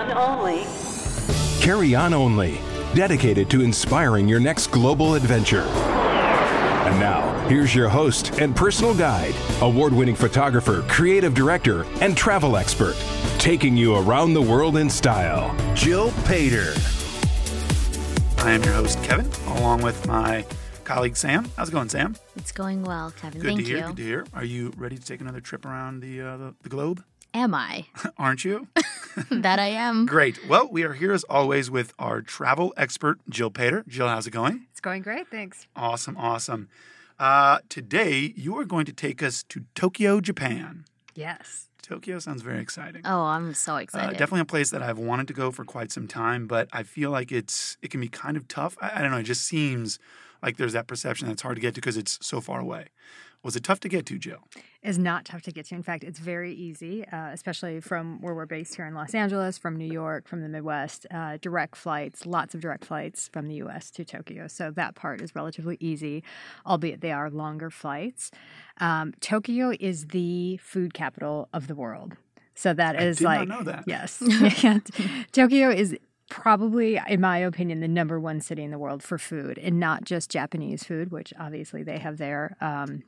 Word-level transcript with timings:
on 0.00 0.38
only. 0.38 0.64
Carry 1.60 1.94
On 1.94 2.14
Only, 2.14 2.58
dedicated 2.94 3.50
to 3.50 3.60
inspiring 3.62 4.26
your 4.26 4.40
next 4.40 4.68
global 4.68 5.14
adventure. 5.14 5.62
And 5.62 6.98
now, 6.98 7.46
here's 7.48 7.74
your 7.74 7.88
host 7.88 8.40
and 8.40 8.56
personal 8.56 8.94
guide, 8.94 9.34
award 9.60 9.92
winning 9.92 10.14
photographer, 10.16 10.82
creative 10.88 11.34
director, 11.34 11.84
and 12.00 12.16
travel 12.16 12.56
expert, 12.56 12.96
taking 13.38 13.76
you 13.76 13.96
around 13.96 14.32
the 14.32 14.42
world 14.42 14.76
in 14.78 14.88
style, 14.88 15.54
Jill 15.74 16.10
Paider. 16.24 16.74
I 18.38 18.52
am 18.52 18.62
your 18.64 18.72
host, 18.72 19.02
Kevin, 19.04 19.30
along 19.58 19.82
with 19.82 20.06
my 20.06 20.46
colleague, 20.84 21.16
Sam. 21.16 21.46
How's 21.56 21.68
it 21.68 21.72
going, 21.72 21.90
Sam? 21.90 22.16
It's 22.36 22.52
going 22.52 22.82
well, 22.82 23.12
Kevin. 23.12 23.40
Good 23.42 23.46
Thank 23.48 23.60
to 23.60 23.66
hear. 23.66 23.76
you. 23.76 23.86
Good 23.88 23.96
to 23.96 24.02
hear. 24.02 24.26
Are 24.32 24.44
you 24.44 24.72
ready 24.78 24.96
to 24.96 25.04
take 25.04 25.20
another 25.20 25.40
trip 25.40 25.66
around 25.66 26.00
the, 26.00 26.20
uh, 26.22 26.36
the, 26.38 26.54
the 26.62 26.68
globe? 26.70 27.04
Am 27.32 27.54
I? 27.54 27.86
Aren't 28.18 28.44
you? 28.44 28.68
that 29.30 29.58
I 29.58 29.68
am. 29.68 30.06
Great. 30.06 30.48
Well, 30.48 30.68
we 30.70 30.82
are 30.82 30.94
here 30.94 31.12
as 31.12 31.24
always 31.24 31.70
with 31.70 31.92
our 31.98 32.20
travel 32.22 32.72
expert, 32.76 33.18
Jill 33.28 33.50
Paider. 33.50 33.86
Jill, 33.86 34.08
how's 34.08 34.26
it 34.26 34.30
going? 34.32 34.66
It's 34.72 34.80
going 34.80 35.02
great, 35.02 35.28
thanks. 35.28 35.66
Awesome, 35.76 36.16
awesome. 36.16 36.68
Uh, 37.18 37.58
today, 37.68 38.32
you 38.36 38.58
are 38.58 38.64
going 38.64 38.86
to 38.86 38.92
take 38.92 39.22
us 39.22 39.42
to 39.44 39.64
Tokyo, 39.74 40.20
Japan. 40.20 40.84
Yes. 41.14 41.68
Tokyo 41.82 42.18
sounds 42.18 42.42
very 42.42 42.60
exciting. 42.60 43.02
Oh, 43.04 43.22
I'm 43.22 43.52
so 43.54 43.74
Uh, 43.74 43.78
excited. 43.78 44.12
definitely 44.12 44.40
a 44.40 44.44
place 44.46 44.70
that 44.70 44.82
I've 44.82 44.98
wanted 44.98 45.28
to 45.28 45.34
go 45.34 45.50
for 45.50 45.64
quite 45.64 45.92
some 45.92 46.06
time, 46.08 46.46
but 46.46 46.68
I 46.72 46.82
feel 46.82 47.10
like 47.10 47.30
it's 47.32 47.76
it 47.82 47.90
can 47.90 48.00
be 48.00 48.08
kind 48.08 48.36
of 48.36 48.48
tough. 48.48 48.76
I, 48.80 48.98
I 48.98 49.02
don't 49.02 49.10
know. 49.10 49.18
It 49.18 49.24
just 49.24 49.42
seems 49.42 49.98
like 50.42 50.56
there's 50.56 50.72
that 50.72 50.86
perception 50.86 51.28
that's 51.28 51.42
hard 51.42 51.56
to 51.56 51.60
get 51.60 51.74
to 51.74 51.80
because 51.80 51.96
it's 51.96 52.18
so 52.22 52.40
far 52.40 52.60
away. 52.60 52.86
Was 53.42 53.56
it 53.56 53.64
tough 53.64 53.80
to 53.80 53.88
get 53.88 54.04
to, 54.06 54.18
Jill? 54.18 54.40
It's 54.82 54.98
not 54.98 55.24
tough 55.24 55.42
to 55.42 55.52
get 55.52 55.66
to. 55.66 55.74
In 55.74 55.82
fact, 55.82 56.04
it's 56.04 56.18
very 56.18 56.52
easy, 56.54 57.06
uh, 57.06 57.30
especially 57.32 57.80
from 57.80 58.20
where 58.20 58.34
we're 58.34 58.44
based 58.46 58.76
here 58.76 58.86
in 58.86 58.94
Los 58.94 59.14
Angeles, 59.14 59.56
from 59.56 59.76
New 59.76 59.90
York, 59.90 60.28
from 60.28 60.42
the 60.42 60.48
Midwest. 60.48 61.06
Uh, 61.10 61.38
direct 61.40 61.74
flights, 61.76 62.26
lots 62.26 62.54
of 62.54 62.60
direct 62.60 62.84
flights 62.84 63.28
from 63.28 63.46
the 63.46 63.54
US 63.56 63.90
to 63.92 64.04
Tokyo. 64.04 64.46
So 64.46 64.70
that 64.72 64.94
part 64.94 65.22
is 65.22 65.34
relatively 65.34 65.78
easy, 65.80 66.22
albeit 66.66 67.00
they 67.00 67.12
are 67.12 67.30
longer 67.30 67.70
flights. 67.70 68.30
Um, 68.78 69.14
Tokyo 69.20 69.72
is 69.80 70.08
the 70.08 70.58
food 70.58 70.92
capital 70.92 71.48
of 71.54 71.66
the 71.66 71.74
world. 71.74 72.16
So 72.54 72.74
that 72.74 73.00
is 73.00 73.22
like, 73.22 73.48
know 73.48 73.62
that. 73.62 73.84
yes. 73.86 74.22
Tokyo 75.32 75.70
is 75.70 75.96
probably, 76.28 77.00
in 77.08 77.20
my 77.20 77.38
opinion, 77.38 77.80
the 77.80 77.88
number 77.88 78.20
one 78.20 78.40
city 78.40 78.62
in 78.62 78.70
the 78.70 78.78
world 78.78 79.02
for 79.02 79.18
food, 79.18 79.58
and 79.58 79.80
not 79.80 80.04
just 80.04 80.30
Japanese 80.30 80.84
food, 80.84 81.10
which 81.10 81.32
obviously 81.38 81.82
they 81.82 81.98
have 81.98 82.18
there. 82.18 82.56
Um, 82.60 83.02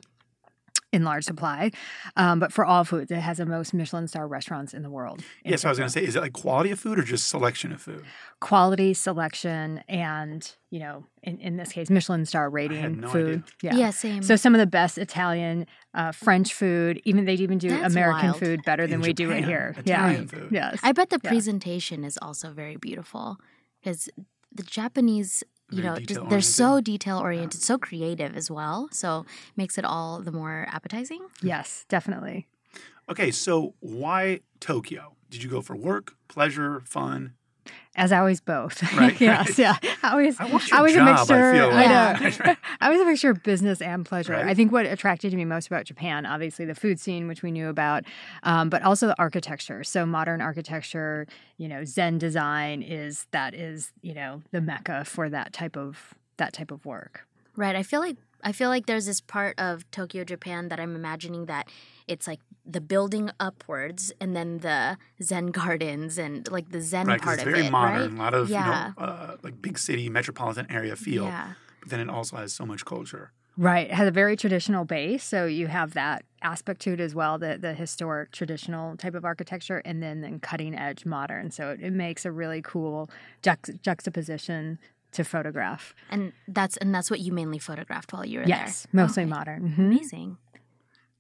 in 0.93 1.05
large 1.05 1.25
supply, 1.25 1.71
um, 2.17 2.39
but 2.39 2.53
for 2.53 2.65
all 2.67 2.85
foods, 2.85 3.11
it 3.11 3.17
has 3.21 3.39
the 3.39 3.47
most 3.47 3.73
Michelin 3.73 4.07
star 4.07 4.29
restaurants 4.29 4.75
in 4.75 4.83
the 4.83 4.91
world. 4.91 5.21
in 5.45 5.51
Yes, 5.53 5.65
I 5.65 5.71
was 5.71 5.79
going 5.79 5.89
to 5.89 5.93
say, 5.93 6.05
is 6.05 6.17
it 6.17 6.21
like 6.21 6.35
quality 6.35 6.71
of 6.71 6.79
food 6.79 6.99
or 6.99 7.03
just 7.03 7.29
selection 7.29 7.73
of 7.73 7.81
food? 7.81 8.05
quality 8.41 8.93
selection 8.93 9.83
and 9.89 10.57
you 10.71 10.81
know, 10.81 11.05
in, 11.23 11.39
in 11.39 11.57
this 11.57 11.71
case, 11.73 11.91
Michelin 11.91 12.25
star 12.27 12.49
rating 12.51 13.01
no 13.01 13.09
food. 13.09 13.45
idea. 13.63 13.79
yeah. 13.79 13.91
same. 13.91 14.23
So 14.23 14.37
some 14.37 14.55
of 14.55 14.59
the 14.59 14.67
best 14.67 14.99
Italian, 14.99 15.67
uh, 15.95 16.13
French 16.13 16.53
food, 16.55 17.01
even 17.05 17.25
they 17.27 17.35
even 17.35 17.59
do 17.59 17.69
That's 17.69 17.93
American 17.95 18.29
wild. 18.31 18.39
food 18.39 18.61
better 18.65 18.87
than 18.87 18.95
In 18.97 19.01
we 19.03 19.13
do 19.13 19.31
it 19.31 19.37
Japan, 19.41 19.49
here. 19.49 19.75
Italian 19.79 20.23
yeah. 20.23 20.29
food. 20.39 20.49
Yes. 20.51 20.81
I 20.83 20.93
bet 20.93 21.11
the 21.11 21.21
Yeah. 21.23 21.31
presentation 21.31 22.05
is 22.05 22.19
also 22.21 22.53
very 22.53 22.77
beautiful 22.77 23.39
because 23.81 24.09
the 24.55 24.63
Japanese, 24.63 25.45
you 25.73 25.83
know, 25.83 25.99
just, 25.99 26.29
they're 26.29 26.41
so 26.41 26.81
detail 26.81 27.19
oriented, 27.19 27.63
so 27.63 27.79
creative 27.79 28.37
as 28.37 28.51
well. 28.51 28.89
So 28.93 29.27
makes 29.57 29.79
it 29.79 29.85
all 29.85 30.21
the 30.21 30.33
more 30.33 30.67
appetizing. 30.71 31.21
yes, 31.43 31.85
definitely. 31.89 32.47
Okay, 33.09 33.31
so 33.31 33.75
why 33.81 34.41
Tokyo? 34.61 35.17
Did 35.29 35.43
you 35.43 35.49
go 35.51 35.63
for 35.63 35.75
work, 35.75 36.15
pleasure, 36.29 36.83
fun? 36.85 37.35
As 37.95 38.11
always, 38.11 38.41
both. 38.41 38.83
Right, 38.97 39.21
yes, 39.21 39.59
right. 39.59 39.59
yeah. 39.59 39.77
Always, 40.03 40.39
I 40.41 40.45
want 40.47 40.69
your 40.69 40.79
always 40.79 40.95
job, 40.95 41.09
a 41.09 41.11
I 41.11 41.15
mixture. 41.15 41.53
feel 41.53 41.69
like. 41.71 42.47
know. 42.47 42.55
I 42.81 42.91
was 42.91 43.01
a 43.01 43.05
mixture 43.05 43.31
of 43.31 43.43
business 43.43 43.83
and 43.83 44.07
pleasure. 44.07 44.33
Right. 44.33 44.47
I 44.47 44.55
think 44.55 44.73
what 44.73 44.87
attracted 44.87 45.33
me 45.35 45.45
most 45.45 45.67
about 45.67 45.85
Japan, 45.85 46.25
obviously 46.25 46.65
the 46.65 46.75
food 46.75 46.99
scene, 46.99 47.29
which 47.29 47.43
we 47.43 47.51
knew 47.51 47.69
about, 47.69 48.05
um, 48.45 48.71
but 48.71 48.83
also 48.83 49.09
the 49.09 49.19
architecture. 49.19 49.85
So 49.85 50.07
modern 50.07 50.41
architecture, 50.41 51.27
you 51.59 51.69
know, 51.69 51.85
Zen 51.85 52.19
design 52.19 52.83
is 52.83 53.27
that 53.33 53.55
is 53.55 53.93
you 54.03 54.15
know 54.15 54.43
the 54.53 54.61
mecca 54.61 55.05
for 55.05 55.29
that 55.29 55.53
type 55.53 55.77
of 55.77 56.15
that 56.39 56.53
type 56.53 56.71
of 56.71 56.87
work. 56.87 57.27
Right. 57.57 57.77
I 57.77 57.83
feel 57.83 58.01
like 58.01 58.17
I 58.43 58.53
feel 58.53 58.69
like 58.69 58.87
there's 58.87 59.07
this 59.07 59.21
part 59.21 59.59
of 59.59 59.89
Tokyo, 59.91 60.25
Japan 60.25 60.69
that 60.69 60.81
I'm 60.81 60.97
imagining 60.97 61.47
that 61.47 61.69
it's 62.09 62.27
like 62.27 62.41
the 62.65 62.81
building 62.81 63.31
upwards 63.41 64.13
and 64.21 64.37
then 64.37 64.59
the 64.59 64.97
Zen 65.23 65.47
gardens 65.49 66.17
and 66.19 66.49
like 66.51 66.71
the 66.71 66.81
Zen 66.81 67.07
Right, 67.07 67.21
part 67.21 67.35
it's 67.39 67.47
of 67.47 67.53
very 67.53 67.67
it. 67.67 67.71
modern, 67.73 68.01
right? 68.17 68.21
a 68.21 68.23
lot 68.23 68.35
of 68.35 68.49
Yeah. 68.49 68.65
you 68.65 68.95
know, 69.01 69.05
uh, 69.07 69.37
like 69.43 69.61
big 69.61 69.79
city, 69.79 70.09
metropolitan 70.09 70.67
area 70.71 70.95
feel. 70.97 71.25
Yeah. 71.25 71.55
But 71.81 71.89
then 71.91 72.01
it 72.01 72.09
also 72.09 72.37
has 72.37 72.53
so 72.53 72.65
much 72.65 72.85
culture. 72.85 73.33
Right. 73.57 73.89
It 73.89 73.95
has 73.95 74.09
a 74.09 74.13
very 74.13 74.37
traditional 74.37 74.85
base. 74.85 75.25
So 75.25 75.45
you 75.47 75.67
have 75.67 75.93
that 75.95 76.25
aspect 76.41 76.81
to 76.83 76.93
it 76.95 77.01
as 77.01 77.15
well, 77.15 77.37
the, 77.39 77.59
the 77.61 77.75
historic 77.75 78.31
traditional 78.31 78.97
type 78.97 79.15
of 79.15 79.25
architecture, 79.25 79.83
and 79.85 80.03
then, 80.03 80.21
then 80.23 80.39
cutting 80.41 80.75
edge 80.75 81.05
modern. 81.05 81.51
So 81.51 81.71
it, 81.71 81.81
it 81.83 81.93
makes 81.93 82.25
a 82.25 82.33
really 82.33 82.63
cool 82.63 83.11
juxt- 83.43 83.83
juxtaposition 83.83 84.79
to 85.13 85.25
photograph. 85.25 85.95
And 86.11 86.33
that's 86.49 86.79
and 86.79 86.95
that's 86.95 87.11
what 87.11 87.21
you 87.21 87.33
mainly 87.33 87.59
photographed 87.59 88.13
while 88.15 88.25
you 88.25 88.39
were 88.39 88.47
Yes, 88.47 88.59
there. 88.59 88.67
Yes, 88.67 88.87
mostly 88.93 89.23
Okay. 89.25 89.31
modern. 89.31 89.75
Mhm. 89.77 89.79
Amazing. 89.79 90.39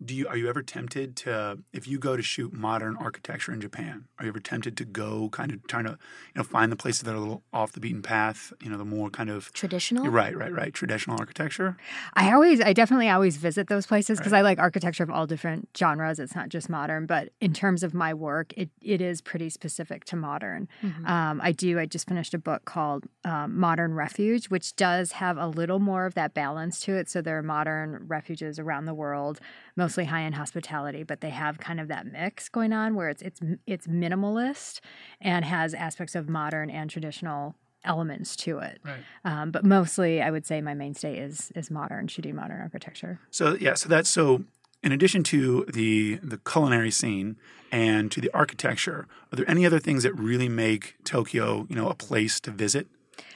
Do 0.04 0.14
you 0.14 0.26
are 0.28 0.36
you 0.36 0.48
ever 0.48 0.62
tempted 0.62 1.16
to 1.16 1.58
if 1.72 1.86
you 1.86 1.98
go 1.98 2.16
to 2.16 2.22
shoot 2.22 2.52
modern 2.52 2.96
architecture 2.96 3.52
in 3.52 3.60
Japan? 3.60 4.06
Are 4.18 4.24
you 4.24 4.30
ever 4.30 4.40
tempted 4.40 4.76
to 4.78 4.84
go 4.84 5.28
kind 5.30 5.52
of 5.52 5.66
trying 5.66 5.84
to 5.84 5.92
you 5.92 6.36
know 6.36 6.42
find 6.42 6.70
the 6.72 6.76
places 6.76 7.02
that 7.02 7.12
are 7.12 7.16
a 7.16 7.20
little 7.20 7.42
off 7.52 7.72
the 7.72 7.80
beaten 7.80 8.02
path? 8.02 8.52
You 8.60 8.70
know, 8.70 8.78
the 8.78 8.84
more 8.84 9.10
kind 9.10 9.30
of 9.30 9.52
Traditional. 9.52 10.08
right, 10.08 10.36
right, 10.36 10.52
right, 10.52 10.72
traditional 10.72 11.16
architecture. 11.18 11.76
I 12.14 12.32
always, 12.32 12.60
I 12.60 12.72
definitely 12.72 13.08
always 13.08 13.36
visit 13.36 13.68
those 13.68 13.86
places 13.86 14.18
because 14.18 14.32
I 14.32 14.40
like 14.40 14.58
architecture 14.58 15.02
of 15.02 15.10
all 15.10 15.26
different 15.26 15.68
genres. 15.76 16.18
It's 16.18 16.34
not 16.34 16.48
just 16.48 16.68
modern, 16.68 17.06
but 17.06 17.30
in 17.40 17.52
terms 17.52 17.82
of 17.82 17.94
my 17.94 18.14
work, 18.14 18.52
it, 18.56 18.70
it 18.80 19.00
is 19.00 19.20
pretty 19.20 19.50
specific 19.50 20.04
to 20.06 20.16
modern. 20.16 20.68
Mm-hmm. 20.82 21.06
Um, 21.06 21.40
I 21.42 21.52
do, 21.52 21.78
I 21.78 21.86
just 21.86 22.08
finished 22.08 22.34
a 22.34 22.38
book 22.38 22.64
called 22.64 23.06
um, 23.24 23.58
Modern 23.58 23.94
Refuge, 23.94 24.46
which 24.46 24.74
does 24.76 25.12
have 25.12 25.36
a 25.38 25.46
little 25.46 25.78
more 25.78 26.06
of 26.06 26.14
that 26.14 26.34
balance 26.34 26.80
to 26.80 26.94
it. 26.94 27.08
So 27.08 27.22
there 27.22 27.38
are 27.38 27.42
modern 27.42 28.04
refuges 28.06 28.58
around 28.58 28.86
the 28.86 28.94
world, 28.94 29.40
mostly 29.76 30.04
high 30.04 30.22
end 30.22 30.34
hospitality, 30.34 31.02
but 31.02 31.20
they 31.20 31.30
have 31.30 31.58
kind 31.58 31.80
of 31.80 31.88
that 31.88 32.06
mix 32.06 32.48
going 32.48 32.72
on 32.72 32.94
where 32.94 33.08
it's, 33.08 33.22
it's, 33.22 33.40
it's 33.66 33.86
minimalist 33.86 34.80
and 35.20 35.44
has 35.44 35.74
aspects 35.74 36.14
of 36.14 36.28
modern 36.28 36.70
and 36.70 36.90
traditional 36.90 37.54
elements 37.84 38.36
to 38.36 38.58
it. 38.58 38.80
Right. 38.84 39.00
Um, 39.24 39.50
but 39.50 39.64
mostly, 39.64 40.22
I 40.22 40.30
would 40.30 40.46
say 40.46 40.60
my 40.60 40.74
mainstay 40.74 41.18
is 41.18 41.52
is 41.54 41.70
modern, 41.70 42.08
shooting 42.08 42.34
modern 42.34 42.60
architecture. 42.60 43.18
So 43.30 43.56
yeah, 43.60 43.74
so 43.74 43.88
that's 43.88 44.08
so. 44.08 44.44
In 44.82 44.90
addition 44.90 45.22
to 45.24 45.64
the 45.66 46.18
the 46.22 46.38
culinary 46.38 46.90
scene 46.90 47.36
and 47.70 48.10
to 48.12 48.20
the 48.20 48.30
architecture, 48.34 49.06
are 49.32 49.36
there 49.36 49.48
any 49.50 49.64
other 49.64 49.78
things 49.78 50.02
that 50.02 50.12
really 50.14 50.48
make 50.48 50.96
Tokyo, 51.04 51.66
you 51.68 51.76
know, 51.76 51.88
a 51.88 51.94
place 51.94 52.40
to 52.40 52.50
visit? 52.50 52.88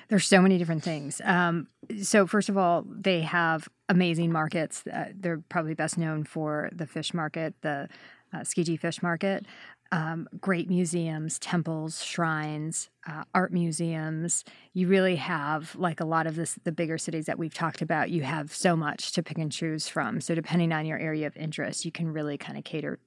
There's 0.08 0.26
so 0.26 0.40
many 0.40 0.58
different 0.58 0.82
things. 0.82 1.20
Um, 1.24 1.68
so 2.02 2.26
first 2.26 2.48
of 2.48 2.56
all, 2.56 2.84
they 2.88 3.22
have 3.22 3.68
amazing 3.88 4.32
markets. 4.32 4.84
Uh, 4.86 5.06
they're 5.14 5.42
probably 5.48 5.74
best 5.74 5.98
known 5.98 6.24
for 6.24 6.70
the 6.72 6.86
fish 6.86 7.14
market, 7.14 7.54
the 7.62 7.88
uh, 8.32 8.38
Tsukiji 8.38 8.78
Fish 8.78 9.02
Market. 9.02 9.46
Um, 9.92 10.28
great 10.40 10.68
museums, 10.68 11.38
temples, 11.38 12.02
shrines, 12.02 12.90
uh, 13.08 13.22
art 13.34 13.52
museums. 13.52 14.44
You 14.72 14.88
really 14.88 15.14
have 15.16 15.76
like 15.76 16.00
a 16.00 16.04
lot 16.04 16.26
of 16.26 16.34
this, 16.34 16.58
the 16.64 16.72
bigger 16.72 16.98
cities 16.98 17.26
that 17.26 17.38
we've 17.38 17.54
talked 17.54 17.82
about. 17.82 18.10
You 18.10 18.22
have 18.22 18.52
so 18.52 18.74
much 18.74 19.12
to 19.12 19.22
pick 19.22 19.38
and 19.38 19.52
choose 19.52 19.86
from. 19.86 20.20
So 20.20 20.34
depending 20.34 20.72
on 20.72 20.86
your 20.86 20.98
area 20.98 21.28
of 21.28 21.36
interest, 21.36 21.84
you 21.84 21.92
can 21.92 22.12
really 22.12 22.36
kind 22.36 22.58
of 22.58 22.64
cater 22.64 22.98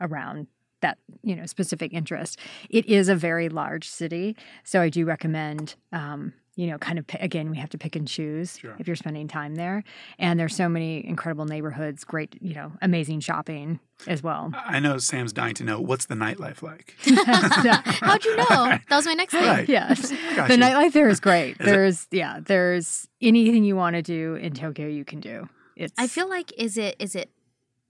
around 0.00 0.46
that 0.80 0.98
you 1.22 1.36
know 1.36 1.46
specific 1.46 1.92
interest. 1.92 2.38
It 2.68 2.86
is 2.86 3.08
a 3.08 3.14
very 3.14 3.48
large 3.48 3.88
city, 3.88 4.36
so 4.64 4.80
I 4.80 4.88
do 4.88 5.04
recommend. 5.04 5.74
Um, 5.92 6.32
you 6.60 6.66
know, 6.66 6.76
kind 6.78 6.98
of 6.98 7.06
again, 7.20 7.48
we 7.50 7.56
have 7.56 7.70
to 7.70 7.78
pick 7.78 7.96
and 7.96 8.06
choose 8.06 8.58
Sure. 8.58 8.76
if 8.78 8.86
you're 8.86 8.94
spending 9.04 9.26
time 9.28 9.54
there. 9.54 9.82
And 10.18 10.38
there's 10.38 10.54
so 10.54 10.68
many 10.68 11.06
incredible 11.06 11.46
neighborhoods, 11.46 12.04
great, 12.04 12.36
you 12.42 12.54
know, 12.54 12.72
amazing 12.82 13.20
shopping 13.20 13.80
as 14.06 14.22
well. 14.22 14.52
I 14.54 14.78
know 14.78 14.98
Sam's 14.98 15.32
dying 15.32 15.54
to 15.54 15.64
know 15.64 15.80
what's 15.80 16.04
the 16.06 16.14
nightlife 16.16 16.60
like. 16.62 16.96
How'd 17.04 18.24
you 18.26 18.36
know? 18.36 18.44
That 18.46 18.82
was 18.90 19.06
my 19.06 19.14
next 19.14 19.32
thing. 19.32 19.44
Right. 19.44 19.68
yes, 19.68 20.10
Got 20.36 20.48
the 20.48 20.56
you. 20.56 20.62
nightlife 20.62 20.92
there 20.92 21.08
is 21.08 21.18
great. 21.20 21.52
Is 21.52 21.66
it? 21.66 21.70
there's 21.70 22.06
yeah, 22.10 22.40
there's 22.44 23.08
anything 23.22 23.64
you 23.64 23.76
want 23.76 23.96
to 23.96 24.02
do 24.02 24.34
in 24.34 24.52
Tokyo, 24.52 24.86
you 24.86 25.04
can 25.06 25.20
do. 25.20 25.48
It's 25.76 25.94
I 25.96 26.08
feel 26.08 26.28
like 26.28 26.52
is 26.58 26.76
it 26.76 26.94
is 26.98 27.14
it 27.16 27.30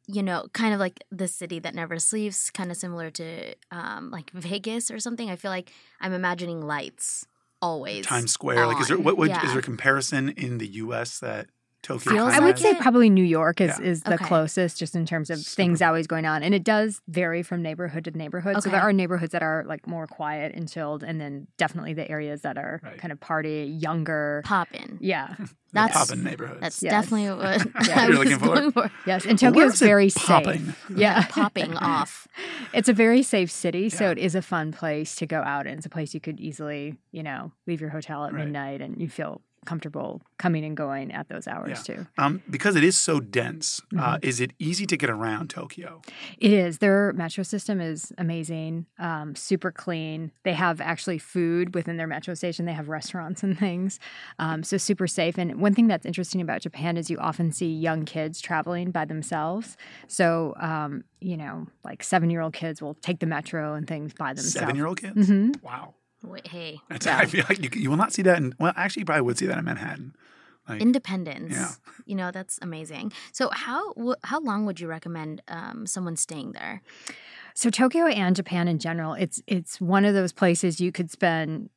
you 0.06 0.22
know 0.22 0.46
kind 0.52 0.72
of 0.74 0.78
like 0.80 1.02
the 1.10 1.26
city 1.26 1.58
that 1.58 1.74
never 1.74 1.98
sleeps, 1.98 2.50
kind 2.50 2.70
of 2.70 2.76
similar 2.76 3.10
to 3.10 3.54
um, 3.72 4.10
like 4.12 4.30
Vegas 4.32 4.90
or 4.92 5.00
something. 5.00 5.28
I 5.28 5.34
feel 5.36 5.50
like 5.50 5.72
I'm 6.00 6.12
imagining 6.12 6.60
lights 6.62 7.26
always. 7.62 8.06
Times 8.06 8.32
Square, 8.32 8.66
like 8.66 8.80
is 8.80 8.88
there 8.88 8.96
on. 8.96 9.04
what 9.04 9.16
would 9.18 9.28
Yeah. 9.28 9.44
is 9.44 9.50
there 9.50 9.58
a 9.60 9.62
comparison 9.62 10.30
in 10.30 10.58
the 10.58 10.66
U.S. 10.66 11.18
that 11.20 11.48
Tokyo? 11.82 12.12
Feels 12.12 12.30
kinda 12.32 12.36
I 12.36 12.40
would 12.44 12.56
has? 12.56 12.60
say 12.60 12.70
it? 12.70 12.78
probably 12.80 13.08
New 13.10 13.24
York 13.24 13.60
is, 13.60 13.78
Yeah. 13.78 13.84
is 13.86 14.02
the 14.02 14.14
Okay. 14.14 14.24
closest 14.24 14.78
just 14.78 14.94
in 14.94 15.06
terms 15.06 15.30
of 15.30 15.40
things 15.40 15.80
always 15.80 16.06
going 16.06 16.26
on. 16.26 16.42
And 16.42 16.54
it 16.54 16.62
does 16.64 17.00
vary 17.08 17.42
from 17.42 17.62
neighborhood 17.62 18.04
to 18.04 18.10
neighborhood. 18.10 18.62
So 18.62 18.68
there 18.70 18.80
are 18.80 18.92
neighborhoods 18.92 19.32
that 19.32 19.42
are 19.42 19.64
like 19.66 19.86
more 19.86 20.06
quiet 20.06 20.54
and 20.54 20.68
chilled, 20.68 21.02
and 21.02 21.20
then 21.20 21.46
definitely 21.56 21.94
the 21.94 22.10
areas 22.10 22.42
that 22.42 22.58
are 22.58 22.80
Right. 22.82 22.98
kind 22.98 23.12
of 23.12 23.20
party, 23.20 23.64
younger. 23.80 24.42
Poppin'. 24.44 24.98
Yeah. 25.00 25.34
That's 25.72 25.96
poppin 25.96 26.24
neighborhoods. 26.24 26.60
that's 26.60 26.82
Yes. 26.82 26.90
definitely 26.90 27.28
what 27.30 27.86
Yeah. 27.88 28.00
I 28.00 28.08
was 28.08 28.18
looking 28.18 28.38
for? 28.40 28.46
going 28.46 28.72
for. 28.72 28.90
Yes. 29.06 29.24
And 29.24 29.38
Tokyo 29.38 29.56
where's 29.56 29.74
is 29.74 29.82
it 29.82 29.84
very 29.86 30.10
popping? 30.10 30.64
safe. 30.66 30.84
Yeah. 30.96 31.24
Popping 31.28 31.76
off. 31.76 32.26
It's 32.74 32.88
a 32.88 32.92
very 32.92 33.22
safe 33.22 33.52
city, 33.52 33.88
so 33.88 34.10
it 34.10 34.18
is 34.18 34.34
a 34.34 34.42
fun 34.42 34.72
place 34.72 35.14
to 35.16 35.26
go 35.26 35.42
out. 35.42 35.68
And 35.68 35.76
it's 35.76 35.86
a 35.86 35.88
place 35.90 36.12
you 36.12 36.18
could 36.20 36.40
easily, 36.40 36.96
you 37.12 37.22
know, 37.22 37.52
leave 37.68 37.80
your 37.80 37.90
hotel 37.90 38.24
at 38.26 38.32
Right. 38.32 38.44
midnight 38.46 38.80
and 38.80 39.00
you 39.00 39.08
feel 39.08 39.42
comfortable 39.66 40.22
coming 40.38 40.64
and 40.64 40.76
going 40.76 41.12
at 41.12 41.28
those 41.28 41.46
hours 41.46 41.86
Yeah. 41.86 41.94
too. 41.96 42.06
Um, 42.18 42.42
because 42.48 42.76
it 42.76 42.84
is 42.84 42.98
so 42.98 43.20
dense, 43.20 43.80
uh, 43.98 44.14
Mm-hmm. 44.16 44.28
is 44.28 44.40
it 44.40 44.52
easy 44.58 44.86
to 44.86 44.96
get 44.96 45.10
around 45.10 45.50
Tokyo? 45.50 46.00
It 46.38 46.52
is. 46.52 46.78
Their 46.78 47.12
metro 47.12 47.44
system 47.44 47.80
is 47.80 48.12
amazing, 48.16 48.86
um, 48.98 49.34
super 49.36 49.70
clean. 49.70 50.32
They 50.44 50.54
have 50.54 50.80
actually 50.80 51.18
food 51.18 51.74
within 51.74 51.98
their 51.98 52.06
metro 52.06 52.34
station. 52.34 52.64
They 52.64 52.72
have 52.72 52.88
restaurants 52.88 53.42
and 53.42 53.58
things. 53.58 54.00
Um, 54.38 54.62
so 54.62 54.76
super 54.78 55.06
safe. 55.06 55.36
And 55.38 55.60
one 55.60 55.74
thing 55.74 55.86
that's 55.88 56.06
interesting 56.06 56.40
about 56.40 56.62
Japan 56.62 56.96
is 56.96 57.10
you 57.10 57.18
often 57.18 57.52
see 57.52 57.70
young 57.72 58.04
kids 58.04 58.40
traveling 58.40 58.90
by 58.90 59.04
themselves. 59.04 59.76
So, 60.08 60.54
um, 60.58 61.04
you 61.20 61.36
know, 61.36 61.66
like 61.84 62.02
seven 62.02 62.30
year 62.30 62.40
old 62.40 62.54
kids 62.54 62.80
will 62.80 62.94
take 62.94 63.20
the 63.20 63.26
metro 63.26 63.74
and 63.74 63.86
things 63.86 64.14
by 64.14 64.28
themselves. 64.30 64.54
Seven 64.54 64.74
year 64.76 64.86
old 64.86 65.00
kids? 65.00 65.28
hmm 65.28 65.52
Wow. 65.62 65.94
Wait, 66.22 66.46
hey, 66.46 66.80
That's, 66.88 67.06
I 67.06 67.26
feel 67.26 67.44
like 67.48 67.62
you, 67.62 67.70
you 67.80 67.90
will 67.90 67.96
not 67.96 68.12
see 68.12 68.22
that 68.22 68.38
in, 68.38 68.54
well, 68.58 68.72
actually, 68.76 69.02
you 69.02 69.06
probably 69.06 69.22
would 69.22 69.38
see 69.38 69.46
that 69.46 69.58
in 69.58 69.64
Manhattan. 69.64 70.14
Like, 70.68 70.80
independence. 70.82 71.52
Yeah. 71.52 71.70
You 72.06 72.16
know 72.16 72.32
that's 72.32 72.58
amazing. 72.60 73.12
So 73.30 73.50
how 73.50 73.92
how 74.24 74.40
long 74.40 74.66
would 74.66 74.80
you 74.80 74.88
recommend 74.88 75.42
um, 75.46 75.86
someone 75.86 76.16
staying 76.16 76.52
there? 76.52 76.82
So 77.54 77.70
Tokyo 77.70 78.06
and 78.06 78.34
Japan 78.34 78.66
in 78.66 78.80
general, 78.80 79.14
it's 79.14 79.40
it's 79.46 79.80
one 79.80 80.04
of 80.04 80.12
those 80.12 80.32
places 80.32 80.80
you 80.80 80.90
could 80.90 81.08
spend 81.10 81.70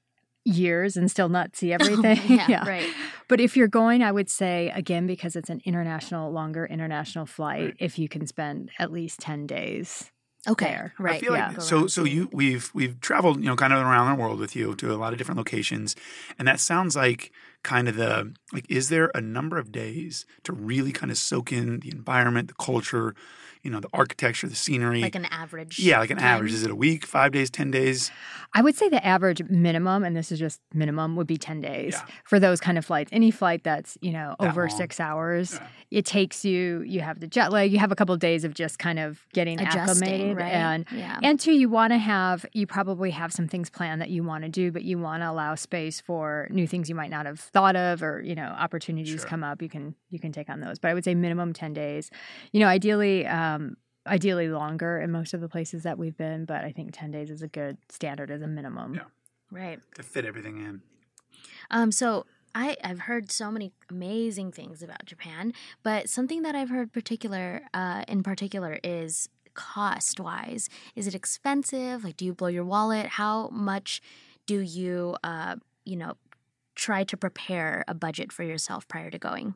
years 0.43 0.97
and 0.97 1.11
still 1.11 1.29
not 1.29 1.55
see 1.55 1.71
everything. 1.79 2.17
yeah, 2.49 2.67
right. 2.67 2.89
But 3.27 3.41
if 3.41 3.55
you're 3.55 3.67
going, 3.67 4.01
I 4.01 4.11
would 4.11 4.29
say 4.29 4.71
again 4.73 5.05
because 5.05 5.35
it's 5.35 5.51
an 5.51 5.61
international, 5.65 6.31
longer 6.31 6.65
international 6.65 7.27
flight. 7.27 7.63
Right. 7.63 7.75
If 7.77 7.99
you 7.99 8.09
can 8.09 8.25
spend 8.25 8.71
at 8.79 8.91
least 8.91 9.19
ten 9.19 9.45
days 9.45 10.11
Okay, 10.47 10.65
there. 10.65 10.93
right. 10.99 11.15
I 11.15 11.19
feel 11.19 11.35
yeah. 11.35 11.49
like 11.49 11.61
so. 11.61 11.87
So 11.87 12.03
you 12.03 12.29
we've 12.33 12.69
we've 12.73 12.99
traveled 12.99 13.37
you 13.37 13.45
know 13.45 13.55
kind 13.55 13.71
of 13.71 13.79
around 13.79 14.15
the 14.15 14.21
world 14.21 14.39
with 14.39 14.55
you 14.55 14.75
to 14.75 14.93
a 14.93 14.97
lot 14.97 15.13
of 15.13 15.17
different 15.17 15.37
locations, 15.37 15.95
and 16.37 16.47
that 16.47 16.59
sounds 16.59 16.95
like 16.95 17.31
kind 17.63 17.87
of 17.87 17.95
the 17.95 18.33
like. 18.51 18.65
Is 18.69 18.89
there 18.89 19.09
a 19.15 19.21
number 19.21 19.57
of 19.57 19.71
days 19.71 20.25
to 20.43 20.51
really 20.51 20.91
kind 20.91 21.11
of 21.11 21.17
soak 21.17 21.53
in 21.53 21.79
the 21.79 21.91
environment, 21.91 22.49
the 22.49 22.55
culture, 22.55 23.15
you 23.63 23.71
know, 23.71 23.79
the 23.79 23.89
architecture, 23.93 24.47
the 24.47 24.55
scenery? 24.55 25.01
like 25.01 25.15
an 25.15 25.25
average. 25.25 25.79
yeah, 25.79 25.99
like 25.99 26.09
an 26.11 26.17
time? 26.17 26.25
average. 26.27 26.53
Is 26.53 26.63
it 26.63 26.71
a 26.71 26.75
week, 26.75 27.05
five 27.05 27.31
days, 27.31 27.49
ten 27.49 27.71
days? 27.71 28.11
I 28.55 28.61
would 28.61 28.75
say 28.75 28.87
the 28.87 29.03
average 29.03 29.41
minimum, 29.49 30.03
and 30.03 30.15
this 30.15 30.31
is 30.31 30.37
just 30.37 30.61
minimum, 30.73 31.15
would 31.15 31.25
be 31.25 31.37
10 31.37 31.59
days 31.59 31.93
Yeah. 31.93 32.05
for 32.23 32.39
those 32.39 32.59
kind 32.59 32.77
of 32.77 32.85
flights. 32.85 33.09
Any 33.11 33.31
flight 33.31 33.63
that's, 33.63 33.97
you 33.99 34.11
know, 34.11 34.35
That 34.39 34.49
over 34.51 34.67
long. 34.67 34.77
six 34.77 34.99
hours, 34.99 35.53
Yeah. 35.59 35.67
it 35.89 36.05
takes 36.05 36.45
you, 36.45 36.83
you 36.85 37.01
have 37.01 37.19
the 37.19 37.25
jet 37.25 37.51
lag, 37.51 37.71
you 37.71 37.79
have 37.79 37.91
a 37.91 37.95
couple 37.95 38.13
of 38.13 38.19
days 38.19 38.43
of 38.43 38.53
just 38.53 38.77
kind 38.77 38.99
of 38.99 39.25
getting 39.33 39.59
Adjusting, 39.59 39.79
acclimated. 39.81 40.37
right? 40.37 40.53
And 40.53 40.85
yeah. 40.91 41.17
And 41.23 41.39
two, 41.39 41.53
you 41.53 41.67
want 41.67 41.93
to 41.93 41.97
have, 41.97 42.45
you 42.53 42.67
probably 42.67 43.09
have 43.09 43.33
some 43.33 43.47
things 43.47 43.71
planned 43.71 44.01
that 44.01 44.11
you 44.11 44.23
want 44.23 44.43
to 44.43 44.49
do, 44.49 44.71
but 44.71 44.83
you 44.83 44.99
want 44.99 45.23
to 45.23 45.31
allow 45.31 45.55
space 45.55 45.99
for 45.99 46.47
new 46.51 46.67
things 46.67 46.89
you 46.89 46.95
might 46.95 47.09
not 47.09 47.25
have 47.25 47.39
thought 47.39 47.75
of 47.75 48.03
or, 48.03 48.21
you 48.21 48.35
know, 48.35 48.43
opportunities 48.59 49.21
Sure. 49.21 49.29
come 49.29 49.43
up. 49.43 49.63
You 49.63 49.69
can, 49.69 49.95
you 50.11 50.19
can 50.19 50.31
take 50.31 50.49
on 50.51 50.59
those. 50.59 50.77
But 50.77 50.89
I 50.91 50.93
would 50.93 51.03
say 51.05 51.15
minimum 51.15 51.53
10 51.53 51.73
days. 51.73 52.11
You 52.51 52.59
know, 52.59 52.67
ideally, 52.67 53.25
um, 53.25 53.52
ideally 54.05 54.49
longer 54.49 54.99
in 54.99 55.11
most 55.11 55.33
of 55.33 55.41
the 55.41 55.49
places 55.49 55.83
that 55.83 55.97
we've 55.97 56.17
been, 56.17 56.45
but 56.45 56.63
I 56.63 56.71
think 56.71 56.91
10 56.93 57.11
days 57.11 57.29
is 57.29 57.41
a 57.41 57.47
good 57.47 57.77
standard 57.89 58.31
as 58.31 58.41
a 58.41 58.47
minimum. 58.47 58.95
Yeah. 58.95 59.03
right. 59.51 59.79
To 59.95 60.03
fit 60.03 60.25
everything 60.25 60.57
in. 60.57 60.81
Um, 61.71 61.91
so 61.91 62.25
I, 62.55 62.77
I've 62.83 62.99
heard 62.99 63.31
so 63.31 63.49
many 63.49 63.71
amazing 63.89 64.51
things 64.51 64.83
about 64.83 65.05
Japan, 65.05 65.53
but 65.81 66.09
something 66.09 66.41
that 66.43 66.55
I've 66.55 66.69
heard 66.69 66.91
particular 66.91 67.61
uh, 67.73 68.03
in 68.07 68.23
particular 68.23 68.79
is 68.83 69.29
cost 69.53 70.19
wise. 70.19 70.69
Is 70.95 71.07
it 71.07 71.15
expensive? 71.15 72.03
Like, 72.03 72.17
do 72.17 72.25
you 72.25 72.33
blow 72.33 72.47
your 72.47 72.65
wallet? 72.65 73.07
How 73.07 73.49
much 73.49 74.01
do 74.45 74.59
you, 74.59 75.15
uh, 75.23 75.55
you 75.85 75.95
know, 75.95 76.13
try 76.75 77.03
to 77.03 77.15
prepare 77.15 77.83
a 77.87 77.93
budget 77.93 78.31
for 78.31 78.43
yourself 78.43 78.87
prior 78.87 79.09
to 79.09 79.19
going? 79.19 79.55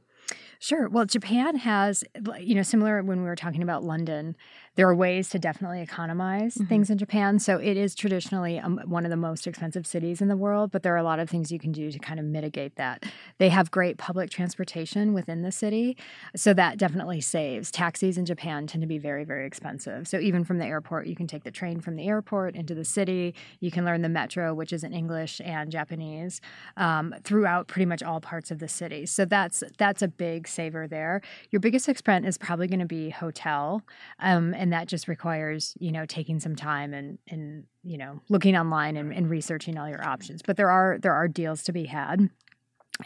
Sure. 0.60 0.90
Well, 0.90 1.06
Japan 1.06 1.58
has, 1.58 2.04
you 2.40 2.56
know, 2.56 2.64
similar 2.64 3.04
when 3.04 3.20
we 3.20 3.26
were 3.28 3.36
talking 3.36 3.62
about 3.62 3.84
London, 3.84 4.36
there 4.76 4.88
are 4.88 4.96
ways 4.96 5.30
to 5.30 5.40
definitely 5.40 5.82
economize 5.82 6.56
Mhm. 6.56 6.68
things 6.68 6.90
in 6.90 6.98
Japan. 6.98 7.40
So 7.40 7.58
it 7.58 7.78
is 7.78 7.96
traditionally 7.96 8.60
um, 8.60 8.80
one 8.86 9.06
of 9.06 9.10
the 9.12 9.18
most 9.18 9.48
expensive 9.48 9.88
cities 9.88 10.22
in 10.22 10.28
the 10.28 10.38
world, 10.38 10.72
but 10.72 10.84
there 10.84 10.94
are 10.94 10.98
a 10.98 11.04
lot 11.04 11.20
of 11.20 11.30
things 11.30 11.52
you 11.52 11.58
can 11.60 11.72
do 11.72 11.92
to 11.92 12.00
kind 12.00 12.20
of 12.20 12.26
mitigate 12.26 12.76
that. 12.76 13.06
They 13.40 13.50
have 13.50 13.72
great 13.72 13.98
public 13.98 14.30
transportation 14.30 15.14
within 15.14 15.42
the 15.42 15.52
city. 15.52 15.98
So 16.36 16.54
that 16.56 16.78
definitely 16.78 17.22
saves. 17.22 17.72
Taxis 17.72 18.18
in 18.18 18.26
Japan 18.26 18.68
tend 18.68 18.82
to 18.82 18.88
be 18.88 18.98
very, 19.00 19.24
very 19.24 19.46
expensive. 19.48 20.08
So 20.08 20.20
even 20.20 20.44
from 20.44 20.58
the 20.60 20.66
airport, 20.66 21.08
you 21.08 21.16
can 21.16 21.28
take 21.28 21.44
the 21.44 21.52
train 21.52 21.80
from 21.82 21.96
the 21.96 22.08
airport 22.08 22.56
into 22.56 22.76
the 22.76 22.86
city. 22.86 23.34
You 23.60 23.72
can 23.72 23.86
learn 23.86 24.02
the 24.02 24.10
metro, 24.10 24.54
which 24.54 24.74
is 24.74 24.84
in 24.84 24.94
English 24.94 25.42
and 25.44 25.72
Japanese, 25.72 26.40
um, 26.78 27.16
throughout 27.24 27.68
pretty 27.68 27.86
much 27.86 28.04
all 28.04 28.22
parts 28.22 28.52
of 28.52 28.60
the 28.60 28.68
city. 28.68 29.06
So 29.06 29.26
that's 29.26 29.64
that's 29.78 30.02
a 30.02 30.08
big 30.18 30.48
saver 30.48 30.88
there. 30.88 31.22
Your 31.52 31.60
biggest 31.60 31.88
expense 31.90 32.28
is 32.28 32.38
probably 32.38 32.68
going 32.68 32.80
to 32.80 32.86
be 32.86 33.10
hotel, 33.10 33.82
um, 34.20 34.54
and 34.54 34.74
that 34.74 34.88
just 34.88 35.08
requires 35.08 35.76
you 35.80 35.92
know 35.92 36.06
taking 36.06 36.40
some 36.40 36.56
time 36.56 36.94
and 36.94 37.18
and 37.30 37.66
you 37.84 37.98
know 37.98 38.22
looking 38.30 38.58
online 38.58 38.98
and, 38.98 39.14
and 39.14 39.30
researching 39.30 39.78
all 39.78 39.90
your 39.90 40.04
options. 40.04 40.42
But 40.42 40.58
there 40.58 40.70
are 40.70 40.98
there 41.00 41.14
are 41.14 41.28
deals 41.28 41.64
to 41.64 41.72
be 41.72 41.86
had. 41.86 42.30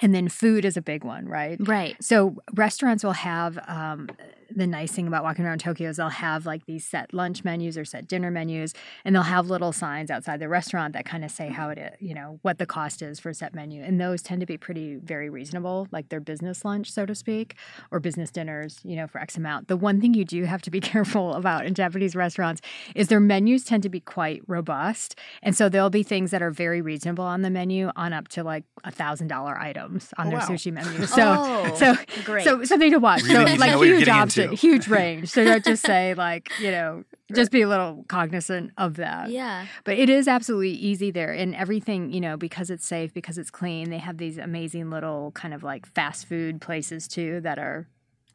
And 0.01 0.15
then 0.15 0.29
food 0.29 0.63
is 0.63 0.77
a 0.77 0.81
big 0.81 1.03
one, 1.03 1.27
right? 1.27 1.57
Right. 1.59 2.01
So 2.01 2.37
restaurants 2.53 3.03
will 3.03 3.11
have 3.11 3.59
um, 3.67 4.07
the 4.55 4.67
nice 4.67 4.91
thing 4.91 5.07
about 5.07 5.23
walking 5.23 5.45
around 5.45 5.59
Tokyo 5.59 5.89
is 5.89 5.97
they'll 5.97 6.09
have 6.09 6.45
like 6.45 6.65
these 6.65 6.85
set 6.85 7.13
lunch 7.13 7.43
menus 7.43 7.77
or 7.77 7.85
set 7.85 8.07
dinner 8.07 8.31
menus, 8.31 8.73
and 9.05 9.15
they'll 9.15 9.23
have 9.23 9.49
little 9.49 9.71
signs 9.71 10.09
outside 10.11 10.39
the 10.39 10.49
restaurant 10.49 10.93
that 10.93 11.05
kind 11.05 11.23
of 11.23 11.31
say 11.31 11.49
how 11.49 11.67
mm-hmm. 11.69 11.79
it 11.79 11.93
is, 11.93 12.07
you 12.07 12.13
know, 12.13 12.39
what 12.41 12.57
the 12.57 12.65
cost 12.65 13.01
is 13.01 13.19
for 13.19 13.29
a 13.29 13.33
set 13.33 13.53
menu, 13.53 13.83
and 13.83 13.99
those 13.99 14.21
tend 14.21 14.39
to 14.41 14.45
be 14.45 14.57
pretty 14.57 14.95
very 14.95 15.29
reasonable, 15.29 15.87
like 15.91 16.09
their 16.09 16.19
business 16.19 16.65
lunch, 16.65 16.91
so 16.91 17.05
to 17.05 17.15
speak, 17.15 17.55
or 17.91 17.99
business 17.99 18.31
dinners, 18.31 18.79
you 18.83 18.95
know, 18.95 19.07
for 19.07 19.19
X 19.19 19.37
amount. 19.37 19.67
The 19.67 19.77
one 19.77 20.01
thing 20.01 20.13
you 20.13 20.25
do 20.25 20.43
have 20.45 20.61
to 20.63 20.71
be 20.71 20.79
careful 20.91 21.33
about 21.33 21.65
in 21.65 21.73
Japanese 21.73 22.15
restaurants 22.15 22.61
is 22.95 23.07
their 23.07 23.19
menus 23.19 23.63
tend 23.63 23.83
to 23.83 23.89
be 23.89 23.99
quite 23.99 24.41
robust, 24.47 25.17
and 25.41 25.55
so 25.55 25.69
there'll 25.69 25.89
be 25.89 26.03
things 26.03 26.31
that 26.31 26.41
are 26.41 26.51
very 26.51 26.81
reasonable 26.81 27.23
on 27.23 27.41
the 27.41 27.49
menu 27.49 27.91
on 27.95 28.13
up 28.13 28.27
to 28.29 28.43
like 28.43 28.63
a 28.83 28.91
thousand 28.91 29.27
dollar 29.27 29.57
items 29.57 30.13
on 30.17 30.27
Oh, 30.27 30.29
their 30.29 30.39
wow. 30.39 30.45
sushi 30.45 30.71
menu. 30.71 31.05
So. 31.11 31.35
oh, 31.37 31.75
So, 31.75 31.95
great. 32.23 32.43
so 32.43 32.63
something 32.63 32.91
to 32.91 32.99
watch. 32.99 33.23
Really 33.23 33.55
so 33.55 33.59
like 33.59 33.71
know 33.71 33.81
you're 33.81 33.97
huge 33.97 34.05
getting 34.05 34.21
option, 34.43 34.51
into. 34.51 34.61
huge 34.67 34.87
range. 34.87 35.29
So 35.29 35.43
don't 35.43 35.63
just 35.63 35.83
say 35.85 36.13
like 36.27 36.49
you 36.59 36.71
know, 36.71 37.03
just 37.33 37.51
be 37.51 37.61
a 37.61 37.67
little 37.67 38.03
cognizant 38.07 38.71
of 38.77 38.95
that. 38.97 39.29
yeah. 39.29 39.65
But 39.83 39.97
it 39.97 40.09
is 40.09 40.27
absolutely 40.27 40.71
easy 40.71 41.11
there, 41.11 41.31
and 41.31 41.55
everything 41.55 42.11
you 42.11 42.21
know 42.21 42.37
because 42.37 42.69
it's 42.69 42.85
safe, 42.85 43.13
because 43.13 43.37
it's 43.37 43.51
clean. 43.51 43.89
They 43.89 43.97
have 43.99 44.17
these 44.17 44.37
amazing 44.37 44.89
little 44.89 45.31
kind 45.31 45.53
of 45.53 45.63
like 45.63 45.85
fast 45.93 46.27
food 46.27 46.61
places 46.61 47.07
too 47.07 47.41
that 47.41 47.59
are 47.59 47.87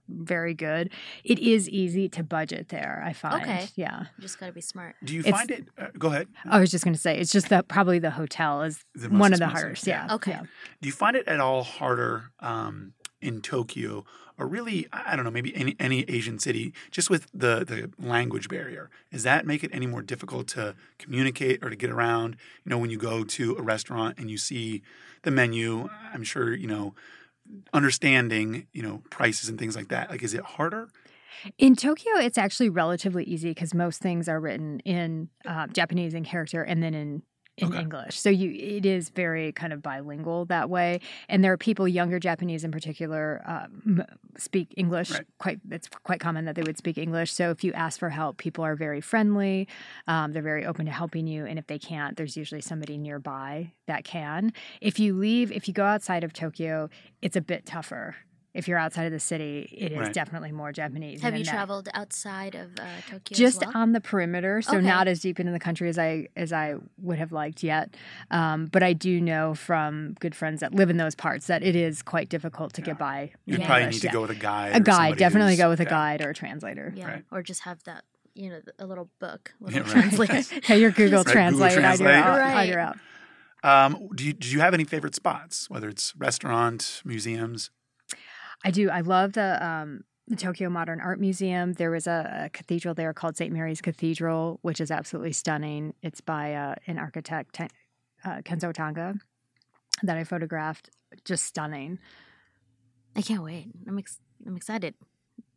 very 0.08 0.54
good. 0.54 0.90
It 1.24 1.40
is 1.40 1.68
easy 1.68 2.08
to 2.10 2.22
budget 2.22 2.68
there. 2.68 3.02
I 3.04 3.12
find. 3.12 3.42
Okay. 3.42 3.66
Yeah. 3.74 4.02
You 4.16 4.22
just 4.22 4.38
got 4.38 4.46
to 4.46 4.52
be 4.52 4.60
smart. 4.60 4.94
Do 5.02 5.12
you 5.12 5.18
It's- 5.20 5.34
find 5.34 5.50
it? 5.50 5.64
Uh, 5.76 5.86
go 5.98 6.06
ahead. 6.08 6.28
I 6.48 6.60
was 6.60 6.70
just 6.70 6.84
going 6.84 6.94
to 6.94 7.00
say 7.00 7.18
it's 7.18 7.32
just 7.32 7.48
that 7.48 7.66
probably 7.66 7.98
the 7.98 8.10
hotel 8.12 8.62
is 8.62 8.84
The 8.94 9.08
one 9.08 9.32
of 9.32 9.40
the 9.40 9.48
hardest. 9.48 9.84
yeah. 9.84 10.06
Yeah. 10.08 10.14
Okay. 10.14 10.30
Yeah. 10.30 10.42
Do 10.80 10.86
you 10.88 10.92
find 10.92 11.16
it 11.16 11.26
at 11.26 11.40
all 11.40 11.64
harder 11.64 12.26
um, 12.38 12.92
in 13.20 13.40
Tokyo, 13.42 14.04
or 14.38 14.46
really, 14.46 14.86
I 14.92 15.16
don't 15.16 15.24
know, 15.24 15.30
maybe 15.30 15.54
any 15.56 15.76
any 15.78 16.02
Asian 16.02 16.38
city, 16.38 16.72
just 16.90 17.10
with 17.10 17.26
the 17.32 17.64
the 17.64 17.90
language 17.98 18.48
barrier? 18.48 18.90
Does 19.12 19.22
that 19.22 19.46
make 19.46 19.64
it 19.64 19.70
any 19.72 19.86
more 19.86 20.02
difficult 20.02 20.48
to 20.48 20.74
communicate 20.98 21.64
or 21.64 21.70
to 21.70 21.76
get 21.76 21.90
around? 21.90 22.36
You 22.64 22.70
know, 22.70 22.78
when 22.78 22.90
you 22.90 22.98
go 22.98 23.24
to 23.24 23.56
a 23.56 23.62
restaurant 23.62 24.18
and 24.18 24.30
you 24.30 24.38
see 24.38 24.82
the 25.22 25.30
menu, 25.30 25.88
I'm 26.12 26.22
sure 26.22 26.54
you 26.54 26.66
know 26.66 26.94
understanding 27.72 28.66
you 28.72 28.82
know 28.82 29.02
prices 29.10 29.48
and 29.48 29.58
things 29.58 29.76
like 29.76 29.88
that. 29.88 30.10
Like, 30.10 30.22
is 30.22 30.34
it 30.34 30.42
harder? 30.42 30.88
In 31.58 31.76
Tokyo, 31.76 32.12
it's 32.16 32.38
actually 32.38 32.70
relatively 32.70 33.24
easy 33.24 33.50
because 33.50 33.74
most 33.74 34.00
things 34.00 34.28
are 34.28 34.40
written 34.40 34.80
in 34.80 35.28
uh, 35.44 35.66
Japanese 35.66 36.14
in 36.14 36.24
character 36.24 36.62
and 36.62 36.82
then 36.82 36.94
in 36.94 37.22
in 37.58 37.68
Okay. 37.68 37.80
English. 37.80 38.18
So 38.18 38.28
you 38.28 38.50
it 38.52 38.84
is 38.84 39.08
very 39.08 39.52
kind 39.52 39.72
of 39.72 39.82
bilingual 39.82 40.44
that 40.46 40.68
way. 40.68 41.00
And 41.28 41.42
there 41.42 41.52
are 41.52 41.56
people, 41.56 41.88
younger 41.88 42.18
Japanese 42.18 42.64
in 42.64 42.70
particular, 42.70 43.42
uh, 43.46 43.66
m- 43.86 44.04
speak 44.36 44.74
English 44.76 45.10
Right. 45.12 45.24
quite. 45.38 45.60
It's 45.70 45.88
quite 46.04 46.20
common 46.20 46.44
that 46.44 46.54
they 46.54 46.62
would 46.62 46.76
speak 46.76 46.98
English. 46.98 47.32
So 47.32 47.50
if 47.50 47.64
you 47.64 47.72
ask 47.72 47.98
for 47.98 48.10
help, 48.10 48.36
people 48.36 48.62
are 48.64 48.76
very 48.76 49.00
friendly. 49.00 49.68
Um, 50.06 50.32
they're 50.32 50.42
very 50.42 50.66
open 50.66 50.84
to 50.86 50.92
helping 50.92 51.26
you. 51.26 51.46
And 51.46 51.58
if 51.58 51.66
they 51.66 51.78
can't, 51.78 52.16
there's 52.16 52.36
usually 52.36 52.60
somebody 52.60 52.98
nearby 52.98 53.72
that 53.86 54.04
can. 54.04 54.52
If 54.80 54.98
you 54.98 55.14
leave, 55.16 55.50
if 55.50 55.66
you 55.68 55.72
go 55.74 55.84
outside 55.84 56.24
of 56.24 56.32
Tokyo, 56.32 56.90
it's 57.22 57.36
a 57.36 57.40
bit 57.40 57.64
tougher 57.64 58.16
if 58.56 58.66
you're 58.68 58.78
outside 58.78 59.04
of 59.04 59.12
the 59.12 59.20
city, 59.20 59.68
it 59.76 59.92
is 59.92 59.98
Right. 59.98 60.12
definitely 60.12 60.50
more 60.52 60.72
Japanese. 60.72 61.20
Have 61.22 61.36
you 61.36 61.44
that- 61.44 61.50
traveled 61.50 61.88
outside 61.94 62.54
of 62.54 62.70
uh, 62.78 62.84
Tokyo? 63.08 63.20
as 63.32 63.38
just 63.38 63.60
well? 63.60 63.72
on 63.74 63.92
the 63.92 64.00
perimeter, 64.00 64.62
so 64.62 64.78
Okay. 64.78 64.86
not 64.86 65.06
as 65.08 65.20
deep 65.20 65.38
into 65.38 65.52
the 65.52 65.58
country 65.60 65.88
as 65.88 65.98
I 65.98 66.28
as 66.36 66.52
I 66.52 66.76
would 66.98 67.18
have 67.18 67.32
liked 67.32 67.62
yet. 67.62 67.94
Um, 68.30 68.66
but 68.66 68.82
I 68.82 68.92
do 68.92 69.20
know 69.20 69.54
from 69.54 70.14
good 70.20 70.34
friends 70.34 70.60
that 70.60 70.74
live 70.74 70.90
in 70.90 70.96
those 70.96 71.14
parts 71.14 71.46
that 71.46 71.62
it 71.62 71.76
is 71.76 72.02
quite 72.02 72.28
difficult 72.28 72.72
to 72.74 72.80
get 72.82 72.98
by. 72.98 73.32
You 73.44 73.56
in 73.56 73.62
probably 73.62 73.86
need 73.86 74.00
to 74.00 74.06
yeah. 74.06 74.12
go 74.12 74.22
with 74.22 74.30
a 74.30 74.34
guide. 74.34 74.74
a 74.76 74.80
guide. 74.80 74.94
somebody 74.96 75.18
Definitely 75.18 75.56
go 75.56 75.68
with 75.68 75.80
a 75.80 75.84
yeah. 75.84 75.90
guide 75.90 76.22
or 76.22 76.30
a 76.30 76.34
translator. 76.34 76.92
yeah, 76.96 77.06
Right. 77.06 77.24
or 77.30 77.42
just 77.42 77.62
have 77.62 77.82
that 77.84 78.04
you 78.34 78.50
know 78.50 78.60
a 78.78 78.86
little 78.86 79.08
book, 79.18 79.54
Yeah, 79.60 79.66
little 79.78 79.82
right. 79.84 79.90
translation. 79.92 80.60
Hey, 80.62 80.80
your 80.82 80.90
Google 80.90 81.18
Right, 81.18 81.24
Google 81.26 81.32
Translate. 81.32 81.72
I'd 81.72 81.78
Translate. 81.78 82.14
out. 82.14 82.38
Right. 82.38 82.70
I'd 82.70 82.76
out. 82.76 82.98
Um, 83.64 84.08
do 84.14 84.24
you, 84.24 84.32
do 84.32 84.48
you 84.48 84.60
have 84.60 84.74
any 84.74 84.84
favorite 84.84 85.14
spots, 85.14 85.68
whether 85.70 85.88
it's 85.88 86.14
restaurant, 86.16 87.02
museums? 87.04 87.70
I 88.66 88.70
do. 88.72 88.90
I 88.90 89.00
love 89.00 89.32
the 89.34 89.64
um, 89.64 90.02
the 90.28 90.36
Tokyo 90.36 90.68
Modern 90.68 91.00
Art 91.00 91.20
Museum. 91.20 91.72
There 91.74 91.90
was 91.92 92.06
a, 92.08 92.44
a 92.46 92.48
cathedral 92.50 92.94
there 92.94 93.12
called 93.14 93.36
St. 93.36 93.52
Mary's 93.52 93.80
Cathedral, 93.80 94.58
which 94.62 94.80
is 94.80 94.90
absolutely 94.90 95.32
stunning. 95.32 95.94
It's 96.02 96.20
by 96.20 96.54
uh, 96.54 96.74
an 96.88 96.98
architect, 96.98 97.54
Ten- 97.54 97.68
uh, 98.24 98.38
Kenzo 98.44 98.72
Tange, 98.72 99.20
that 100.02 100.16
I 100.16 100.24
photographed. 100.24 100.90
Just 101.24 101.44
stunning. 101.44 101.98
I 103.14 103.22
can't 103.22 103.42
wait. 103.44 103.68
I'm 103.86 103.98
ex- 103.98 104.18
I'm 104.44 104.56
excited 104.56 104.94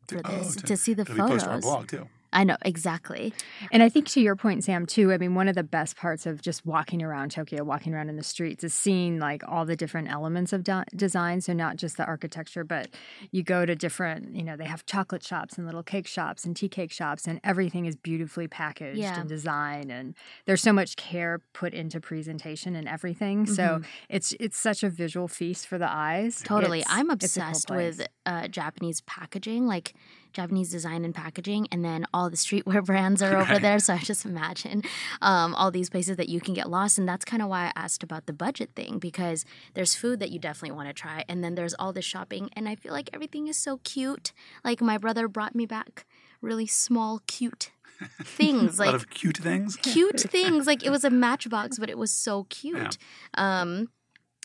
for 0.08 0.20
Oh, 0.24 0.30
this 0.38 0.54
to- 0.56 0.62
to, 0.66 0.76
see 0.76 0.94
the 0.94 1.02
It'll 1.02 1.14
be 1.16 1.20
on 1.20 1.30
our 1.32 1.38
photos. 1.40 1.62
blog 1.62 1.88
too. 1.88 2.08
I 2.32 2.44
know 2.44 2.56
exactly. 2.62 3.34
And 3.72 3.82
I 3.82 3.88
think 3.88 4.06
to 4.08 4.20
your 4.20 4.36
point, 4.36 4.62
Sam, 4.64 4.86
too, 4.86 5.12
I 5.12 5.18
mean, 5.18 5.34
one 5.34 5.48
of 5.48 5.54
the 5.56 5.64
best 5.64 5.96
parts 5.96 6.26
of 6.26 6.40
just 6.42 6.64
walking 6.64 7.02
around 7.02 7.30
Tokyo, 7.32 7.64
walking 7.64 7.92
around 7.94 8.08
in 8.08 8.16
the 8.16 8.22
streets, 8.22 8.62
is 8.62 8.72
seeing 8.72 9.18
like 9.18 9.42
all 9.48 9.64
the 9.64 9.74
different 9.76 10.08
elements 10.10 10.52
of 10.52 10.62
de- 10.62 10.84
design. 10.94 11.40
So, 11.40 11.52
not 11.52 11.76
just 11.76 11.96
the 11.96 12.04
architecture, 12.04 12.62
but 12.62 12.88
you 13.32 13.42
go 13.42 13.66
to 13.66 13.74
different, 13.74 14.34
you 14.34 14.44
know, 14.44 14.56
they 14.56 14.64
have 14.64 14.86
chocolate 14.86 15.24
shops 15.24 15.58
and 15.58 15.66
little 15.66 15.82
cake 15.82 16.06
shops 16.06 16.44
and 16.44 16.54
tea 16.56 16.68
cake 16.68 16.92
shops, 16.92 17.26
and 17.26 17.40
everything 17.42 17.86
is 17.86 17.96
beautifully 17.96 18.46
packaged 18.46 18.98
Yeah. 18.98 19.18
and 19.18 19.28
designed. 19.28 19.90
And 19.90 20.14
there's 20.46 20.62
so 20.62 20.72
much 20.72 20.96
care 20.96 21.40
put 21.52 21.74
into 21.74 22.00
presentation 22.00 22.76
and 22.76 22.86
everything. 22.88 23.46
So, 23.46 23.82
it's 24.08 24.34
it's 24.38 24.58
such 24.58 24.82
a 24.84 24.88
visual 24.90 25.26
feast 25.26 25.66
for 25.66 25.78
the 25.78 25.90
eyes. 25.90 26.42
Totally. 26.42 26.80
It's- 26.80 26.94
I'm 26.96 27.06
cool 27.06 27.14
obsessed 27.14 27.70
with 27.70 28.06
uh, 28.26 28.46
Japanese 28.48 29.00
packaging, 29.02 29.66
like 29.66 29.94
Japanese 30.32 30.70
design 30.70 31.04
and 31.04 31.14
packaging, 31.14 31.68
and 31.72 31.84
then 31.84 32.06
all 32.12 32.30
the 32.30 32.36
streetwear 32.36 32.84
brands 32.90 33.22
are 33.22 33.36
over 33.36 33.58
there. 33.58 33.78
So 33.78 33.94
I 33.94 33.98
just 33.98 34.24
imagine 34.24 34.82
um, 35.22 35.54
all 35.54 35.70
these 35.70 35.90
places 35.90 36.16
that 36.16 36.28
you 36.28 36.40
can 36.40 36.54
get 36.54 36.68
lost. 36.70 36.98
And 36.98 37.08
that's 37.08 37.24
kind 37.24 37.42
of 37.42 37.48
why 37.48 37.66
I 37.66 37.72
asked 37.76 38.02
about 38.02 38.26
the 38.26 38.32
budget 38.32 38.70
thing, 38.74 38.98
because 38.98 39.44
there's 39.74 39.94
food 39.94 40.20
that 40.20 40.30
you 40.30 40.38
definitely 40.38 40.76
want 40.76 40.88
to 40.88 40.94
try. 40.94 41.24
And 41.28 41.42
then 41.42 41.54
there's 41.54 41.74
all 41.74 41.92
the 41.92 42.02
shopping. 42.02 42.50
And 42.54 42.68
I 42.68 42.74
feel 42.74 42.92
like 42.92 43.10
everything 43.12 43.46
is 43.48 43.56
so 43.56 43.78
cute. 43.84 44.32
Like 44.64 44.80
my 44.80 44.98
brother 44.98 45.28
brought 45.28 45.54
me 45.54 45.66
back 45.66 46.06
really 46.40 46.66
small, 46.66 47.20
cute 47.26 47.70
things. 48.22 48.78
like 48.78 48.88
a 48.88 48.92
lot 48.92 49.00
of 49.00 49.10
cute 49.10 49.38
things. 49.38 49.76
cute 49.76 50.20
things. 50.30 50.66
Like 50.66 50.84
it 50.84 50.90
was 50.90 51.04
a 51.04 51.10
matchbox, 51.10 51.78
but 51.78 51.90
it 51.90 51.98
was 51.98 52.12
so 52.12 52.44
cute. 52.44 52.98
Um, 53.34 53.88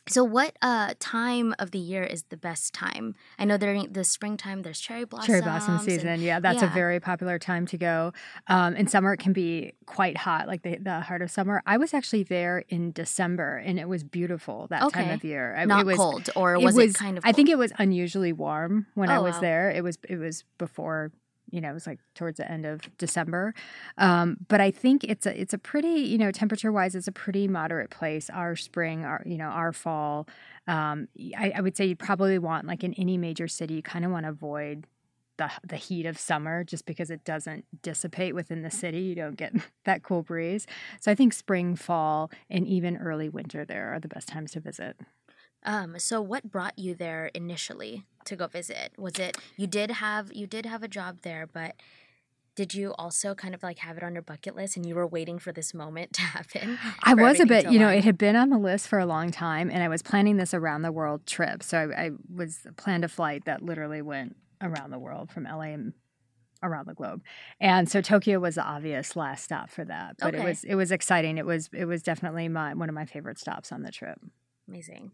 so 0.08 0.24
what 0.24 0.56
uh 0.62 0.94
time 1.00 1.56
of 1.60 1.72
the 1.72 1.80
year 1.80 2.04
is 2.04 2.24
the 2.30 2.38
best 2.38 2.74
time? 2.74 3.16
I 3.40 3.46
know 3.46 3.58
during 3.58 3.92
the 3.94 4.04
springtime 4.04 4.62
there's 4.62 4.80
cherry 4.80 5.06
blossom. 5.06 5.28
Cherry 5.28 5.42
blossom 5.42 5.76
and- 5.76 5.84
season, 5.84 6.22
yeah, 6.22 6.40
that's 6.40 6.62
a 6.62 6.68
very 6.68 7.00
popular 7.00 7.40
time 7.40 7.66
to 7.68 7.78
go. 7.78 8.14
Um, 8.48 8.76
in 8.76 8.88
summer, 8.88 9.14
it 9.14 9.18
can 9.20 9.34
be 9.34 9.74
quite 9.86 10.18
hot, 10.18 10.48
like 10.48 10.62
the, 10.64 10.78
the 10.78 11.02
heart 11.02 11.22
of 11.22 11.32
summer. 11.32 11.62
I 11.66 11.78
was 11.78 11.94
actually 11.94 12.24
there 12.24 12.64
in 12.70 12.92
December, 12.92 13.58
and 13.58 13.80
it 13.80 13.88
was 13.90 14.04
beautiful 14.04 14.68
that 14.70 14.92
time 14.94 15.10
of 15.10 15.24
year. 15.24 15.56
I- 15.58 15.66
not 15.66 15.82
it 15.82 15.86
was, 15.86 15.98
cold, 15.98 16.30
or 16.36 16.60
was 16.60 16.78
it, 16.78 16.94
kind 16.94 17.18
of? 17.18 17.24
I 17.26 17.32
think 17.32 17.50
it 17.50 17.58
was 17.58 17.72
unusually 17.80 18.34
warm 18.34 18.88
when 18.94 19.10
I 19.10 19.18
Oh, 19.18 19.24
was 19.24 19.36
wow. 19.36 19.42
there. 19.42 19.72
It 19.72 19.84
was 19.84 19.98
it 20.08 20.18
was 20.18 20.44
before 20.58 21.12
you 21.50 21.62
know 21.62 21.70
it 21.70 21.74
was 21.74 21.88
like 21.88 22.00
towards 22.14 22.38
the 22.38 22.50
end 22.50 22.66
of 22.66 22.82
December, 22.98 23.54
um, 23.98 24.38
but 24.48 24.62
I 24.62 24.72
think 24.72 25.04
it's 25.04 25.26
a 25.26 25.40
it's 25.40 25.54
a 25.54 25.58
pretty 25.58 26.02
you 26.02 26.18
know 26.18 26.32
temperature 26.32 26.72
wise 26.72 26.96
it's 26.96 27.08
a 27.08 27.12
pretty 27.12 27.48
moderate 27.48 27.90
place. 27.90 28.30
Our 28.30 28.56
spring, 28.56 29.06
our 29.06 29.22
you 29.26 29.38
know 29.38 29.46
our 29.46 29.74
fall. 29.74 30.28
Um, 30.68 31.08
I, 31.38 31.54
I 31.56 31.62
would 31.62 31.78
say 31.78 31.86
you 31.86 31.96
probably 31.96 32.40
want 32.40 32.66
like 32.68 32.84
in 32.84 32.94
any 32.96 33.18
major 33.18 33.48
city, 33.48 33.76
you 33.76 33.84
kind 33.84 34.06
of 34.06 34.12
want 34.12 34.26
to 34.26 34.30
avoid 34.30 34.88
the 35.38 35.52
the 35.68 35.76
heat 35.76 36.06
of 36.06 36.18
summer 36.18 36.64
just 36.64 36.86
because 36.86 37.10
it 37.10 37.24
doesn't 37.24 37.66
dissipate 37.82 38.36
within 38.36 38.62
the 38.62 38.72
city. 38.72 39.02
You 39.02 39.16
don't 39.16 39.38
get 39.38 39.54
that 39.86 40.04
cool 40.04 40.24
breeze. 40.24 40.66
So 41.00 41.12
I 41.12 41.16
think 41.16 41.34
spring, 41.34 41.76
fall, 41.76 42.32
and 42.50 42.68
even 42.68 42.98
early 42.98 43.30
winter 43.30 43.66
there 43.66 43.94
are 43.94 44.00
the 44.00 44.08
best 44.08 44.30
times 44.30 44.52
to 44.54 44.60
visit. 44.60 44.98
Um, 45.66 46.00
so 46.00 46.22
what 46.22 46.50
brought 46.50 46.78
you 46.78 46.96
there 46.96 47.28
initially 47.34 48.06
to 48.26 48.36
go 48.36 48.48
visit? 48.48 48.94
Was 48.98 49.20
it 49.20 49.38
you 49.58 49.68
did 49.68 49.92
have 49.92 50.32
you 50.34 50.48
did 50.48 50.66
have 50.66 50.84
a 50.84 50.88
job 50.88 51.22
there, 51.24 51.48
but 51.52 51.76
did 52.56 52.74
you 52.74 52.94
also 52.98 53.36
kind 53.36 53.54
of 53.54 53.62
like 53.64 53.80
have 53.80 53.98
it 53.98 54.04
on 54.04 54.14
your 54.14 54.22
bucket 54.22 54.56
list 54.56 54.78
and 54.78 54.86
you 54.86 54.96
were 54.96 55.06
waiting 55.06 55.40
for 55.40 55.52
this 55.52 55.74
moment 55.74 56.14
to 56.14 56.22
happen? 56.22 56.80
I 57.04 57.14
was 57.14 57.40
a 57.40 57.46
bit, 57.46 57.70
you 57.70 57.80
know, 57.80 57.90
it 57.90 58.06
had 58.06 58.18
been 58.18 58.36
on 58.36 58.50
the 58.50 58.58
list 58.58 58.88
for 58.88 58.98
a 58.98 59.06
long 59.06 59.32
time, 59.32 59.70
and 59.70 59.84
I 59.84 59.90
was 59.90 60.02
planning 60.02 60.38
this 60.38 60.54
around 60.54 60.84
the 60.84 60.92
world 60.92 61.26
trip. 61.26 61.62
So 61.64 61.78
I, 61.78 62.06
I 62.06 62.12
was 62.34 62.60
planned 62.78 63.04
a 63.04 63.10
flight 63.10 63.46
that 63.46 63.62
literally 63.62 64.02
went 64.02 64.38
around 64.62 64.92
the 64.92 65.00
world 65.00 65.32
from 65.32 65.44
LA 65.44 65.74
and 65.74 65.94
around 66.64 66.88
the 66.88 66.94
globe, 66.94 67.22
and 67.60 67.90
so 67.90 68.02
Tokyo 68.02 68.40
was 68.40 68.56
the 68.56 68.64
obvious 68.64 69.16
last 69.16 69.44
stop 69.44 69.70
for 69.70 69.84
that. 69.84 70.16
But 70.20 70.34
it 70.34 70.44
was 70.44 70.64
it 70.64 70.76
was 70.76 70.92
exciting. 70.92 71.38
It 71.38 71.46
was 71.46 71.70
it 71.74 71.86
was 71.86 72.02
definitely 72.04 72.48
my 72.48 72.74
one 72.74 72.88
of 72.88 72.96
my 72.96 73.06
favorite 73.06 73.38
stops 73.38 73.72
on 73.72 73.84
the 73.84 73.92
trip. 73.92 74.20
Amazing. 74.68 75.12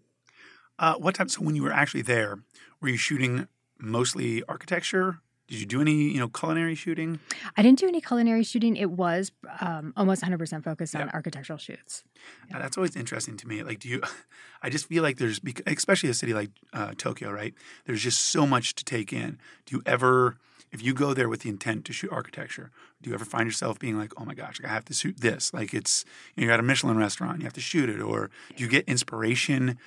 Uh, 0.80 0.96
what 0.96 1.16
time? 1.16 1.30
So 1.30 1.42
when 1.42 1.56
you 1.56 1.64
were 1.64 1.74
actually 1.74 2.02
there, 2.02 2.40
were 2.82 2.90
you 2.90 2.98
shooting 2.98 3.48
mostly 3.80 4.44
architecture? 4.44 5.20
Did 5.52 5.60
you 5.60 5.66
do 5.66 5.82
any, 5.82 6.04
you 6.04 6.18
know, 6.20 6.30
culinary 6.30 6.76
shooting? 6.76 7.20
I 7.58 7.62
didn't 7.62 7.80
do 7.80 7.86
any 7.86 8.00
culinary 8.00 8.44
shooting. 8.44 8.78
It 8.78 8.90
was 8.90 9.34
um, 9.60 9.92
almost 9.98 10.24
100% 10.24 10.64
focused 10.64 10.96
on 10.96 11.10
architectural 11.10 11.60
shoots. 11.60 12.06
Uh, 12.54 12.60
that's 12.60 12.78
always 12.78 12.96
interesting 12.96 13.36
to 13.36 13.48
me. 13.48 13.62
Like, 13.62 13.80
do 13.80 13.90
you? 13.90 14.02
I 14.64 14.70
just 14.70 14.86
feel 14.86 15.04
like 15.04 15.18
there's, 15.18 15.42
especially 15.68 16.10
a 16.10 16.14
city 16.14 16.34
like 16.34 16.52
uh, 16.72 16.94
Tokyo, 16.98 17.32
right? 17.32 17.54
There's 17.86 18.02
just 18.02 18.22
so 18.22 18.48
much 18.48 18.76
to 18.76 18.86
take 18.86 19.12
in. 19.12 19.40
Do 19.66 19.76
you 19.76 19.82
ever, 19.86 20.38
if 20.72 20.82
you 20.82 20.94
go 20.94 21.14
there 21.14 21.28
with 21.28 21.42
the 21.42 21.50
intent 21.50 21.84
to 21.86 21.94
shoot 21.94 22.14
architecture, 22.14 22.72
do 23.02 23.10
you 23.10 23.14
ever 23.14 23.26
find 23.26 23.46
yourself 23.46 23.78
being 23.78 23.98
like, 23.98 24.14
oh 24.16 24.24
my 24.24 24.36
gosh, 24.36 24.58
like, 24.62 24.72
I 24.72 24.74
have 24.74 24.86
to 24.86 24.94
shoot 24.94 25.20
this? 25.20 25.54
Like, 25.54 25.74
it's 25.74 26.06
you 26.36 26.42
know, 26.42 26.46
you're 26.46 26.54
at 26.54 26.62
a 26.62 26.64
Michelin 26.64 26.96
restaurant, 26.96 27.40
you 27.40 27.44
have 27.44 27.54
to 27.54 27.62
shoot 27.62 27.90
it, 27.90 28.00
or 28.00 28.30
do 28.56 28.64
you 28.64 28.70
get 28.70 28.86
inspiration 28.88 29.78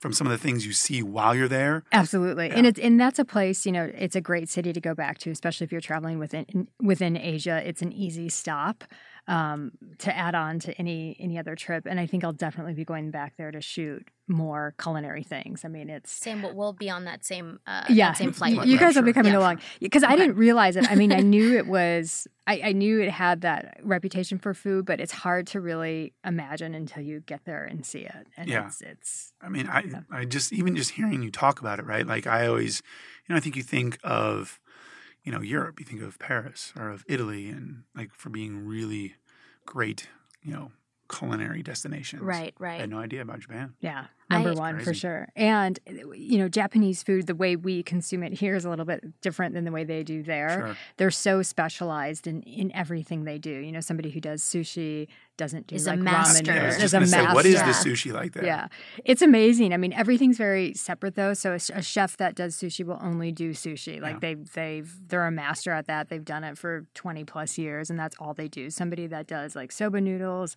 from 0.00 0.12
some 0.12 0.26
of 0.26 0.30
the 0.30 0.38
things 0.38 0.66
you 0.66 0.72
see 0.72 1.02
while 1.02 1.34
you're 1.34 1.48
there? 1.48 1.84
Absolutely, 1.92 2.50
and 2.50 2.66
it's 2.66 2.78
and 2.78 3.00
that's 3.00 3.18
a 3.18 3.24
place 3.24 3.66
you 3.66 3.72
know 3.72 3.90
it's 3.96 4.16
a 4.16 4.20
great 4.20 4.48
city 4.48 4.72
to 4.72 4.80
go 4.80 4.94
back 4.94 5.18
to, 5.18 5.30
especially 5.30 5.64
if 5.64 5.72
you're 5.72 5.80
traveling 5.80 6.18
within 6.18 6.68
within 6.80 7.16
Asia. 7.16 7.62
It's 7.66 7.82
an 7.82 7.92
easy 7.92 8.28
stop 8.28 8.84
um, 9.28 9.72
to 9.98 10.16
add 10.16 10.34
on 10.34 10.58
to 10.60 10.72
any 10.78 11.16
any 11.18 11.38
other 11.38 11.56
trip, 11.56 11.86
and 11.86 11.98
I 11.98 12.06
think 12.06 12.22
I'll 12.24 12.32
definitely 12.32 12.74
be 12.74 12.84
going 12.84 13.10
back 13.10 13.36
there 13.36 13.50
to 13.50 13.60
shoot 13.60 14.06
more 14.28 14.74
culinary 14.80 15.22
things. 15.22 15.64
I 15.64 15.68
mean, 15.68 15.88
it's 15.88 16.10
Same, 16.10 16.42
but 16.42 16.54
we'll 16.54 16.72
be 16.72 16.90
on 16.90 17.04
that 17.04 17.24
same 17.24 17.60
uh, 17.66 17.84
yeah, 17.88 18.08
that 18.10 18.18
same 18.18 18.32
flight. 18.32 18.54
you, 18.54 18.62
you 18.62 18.72
you. 18.72 18.78
guys 18.78 18.94
will 18.96 19.02
be 19.02 19.12
coming 19.12 19.32
Yeah. 19.32 19.38
along 19.38 19.60
because 19.80 20.02
I 20.04 20.16
didn't 20.16 20.36
realize 20.36 20.76
it. 20.76 20.90
I 20.90 20.94
mean, 20.96 21.12
I 21.12 21.20
knew 21.20 21.56
it 21.56 21.66
was. 21.66 22.26
I, 22.48 22.60
I 22.66 22.72
knew 22.72 23.00
it 23.00 23.10
had 23.10 23.40
that 23.40 23.80
reputation 23.82 24.38
for 24.38 24.54
food, 24.54 24.84
but 24.86 25.00
it's 25.00 25.12
hard 25.12 25.48
to 25.48 25.60
really 25.60 26.12
imagine 26.24 26.74
until 26.74 27.02
you 27.02 27.20
get 27.20 27.44
there 27.44 27.64
and 27.64 27.84
see 27.84 28.00
it. 28.02 28.26
And 28.36 28.48
Yeah. 28.48 28.66
it's 28.66 28.80
it's 28.80 29.32
I 29.42 29.48
mean, 29.48 29.68
I, 29.68 29.84
I 30.10 30.24
just 30.24 30.52
even 30.52 30.76
just 30.76 30.90
hearing 30.92 31.22
you 31.22 31.30
talk 31.32 31.58
about 31.60 31.78
it, 31.80 31.84
right? 31.86 32.06
Like 32.06 32.26
I 32.28 32.46
always, 32.46 32.82
you 33.26 33.32
know, 33.32 33.36
I 33.36 33.40
think 33.40 33.56
you 33.56 33.62
think 33.64 33.98
of, 34.04 34.60
you 35.26 35.32
know, 35.32 35.42
Europe, 35.42 35.80
you 35.80 35.84
think 35.84 36.02
of 36.02 36.18
Paris 36.20 36.72
or 36.78 36.88
of 36.88 37.04
Italy, 37.08 37.48
and 37.48 37.82
like 37.96 38.14
for 38.14 38.30
being 38.30 38.64
really 38.64 39.16
great, 39.66 40.08
you 40.40 40.52
know, 40.52 40.70
culinary 41.12 41.62
destinations. 41.64 42.22
Right, 42.22 42.54
right. 42.60 42.76
I 42.76 42.80
had 42.82 42.90
no 42.90 43.00
idea 43.00 43.22
about 43.22 43.40
Japan. 43.40 43.74
Yeah, 43.80 44.06
number 44.30 44.50
It's 44.50 44.58
one 44.60 44.80
for 44.80 44.92
sure. 44.94 45.28
And 45.36 45.78
you 46.14 46.38
know, 46.38 46.48
Japanese 46.48 47.02
food, 47.02 47.26
the 47.26 47.34
way 47.34 47.56
we 47.56 47.82
consume 47.82 48.22
it 48.22 48.32
here 48.34 48.54
is 48.56 48.64
a 48.64 48.70
little 48.70 48.84
bit 48.84 49.20
different 49.20 49.54
than 49.54 49.64
the 49.64 49.72
way 49.72 49.84
they 49.84 50.02
do 50.02 50.22
there. 50.22 50.50
Sure. 50.66 50.76
They're 50.96 51.10
so 51.10 51.42
specialized 51.42 52.26
in 52.26 52.42
in 52.42 52.72
everything 52.72 53.24
they 53.24 53.38
do. 53.38 53.50
You 53.50 53.72
know, 53.72 53.80
somebody 53.80 54.10
who 54.10 54.20
does 54.20 54.42
sushi 54.42 55.08
doesn't 55.36 55.66
do 55.66 55.74
Is 55.74 55.86
a 55.86 55.90
like 55.90 55.98
master. 56.00 56.42
ramen. 56.44 56.46
Yeah, 56.56 56.62
I 56.62 56.66
was 56.66 56.74
just 56.76 56.84
is 56.86 56.94
a 56.94 56.96
gonna 56.96 57.06
say, 57.06 57.24
what 57.34 57.44
is 57.46 57.54
Yeah. 57.54 57.66
the 57.66 57.72
sushi 57.72 58.12
like 58.12 58.32
there? 58.32 58.44
Yeah, 58.44 58.68
it's 59.04 59.20
amazing. 59.22 59.74
I 59.74 59.76
mean, 59.76 59.92
everything's 59.92 60.38
very 60.38 60.72
separate 60.74 61.14
though. 61.14 61.34
So 61.34 61.52
a, 61.52 61.60
a 61.74 61.82
chef 61.82 62.16
that 62.16 62.34
does 62.34 62.56
sushi 62.56 62.84
will 62.86 62.98
only 63.02 63.32
do 63.32 63.50
sushi. 63.50 64.00
Like 64.00 64.14
Yeah. 64.14 64.18
they've 64.20 64.52
they've 64.54 65.08
they're 65.08 65.26
a 65.26 65.30
master 65.30 65.72
at 65.72 65.86
that. 65.86 66.08
They've 66.08 66.24
done 66.24 66.42
it 66.42 66.56
for 66.58 66.86
twenty 66.94 67.24
plus 67.24 67.58
years, 67.58 67.90
and 67.90 67.98
that's 67.98 68.16
all 68.18 68.32
they 68.34 68.48
do. 68.48 68.70
Somebody 68.70 69.06
that 69.08 69.26
does 69.26 69.54
like 69.54 69.72
soba 69.72 70.00
noodles 70.00 70.56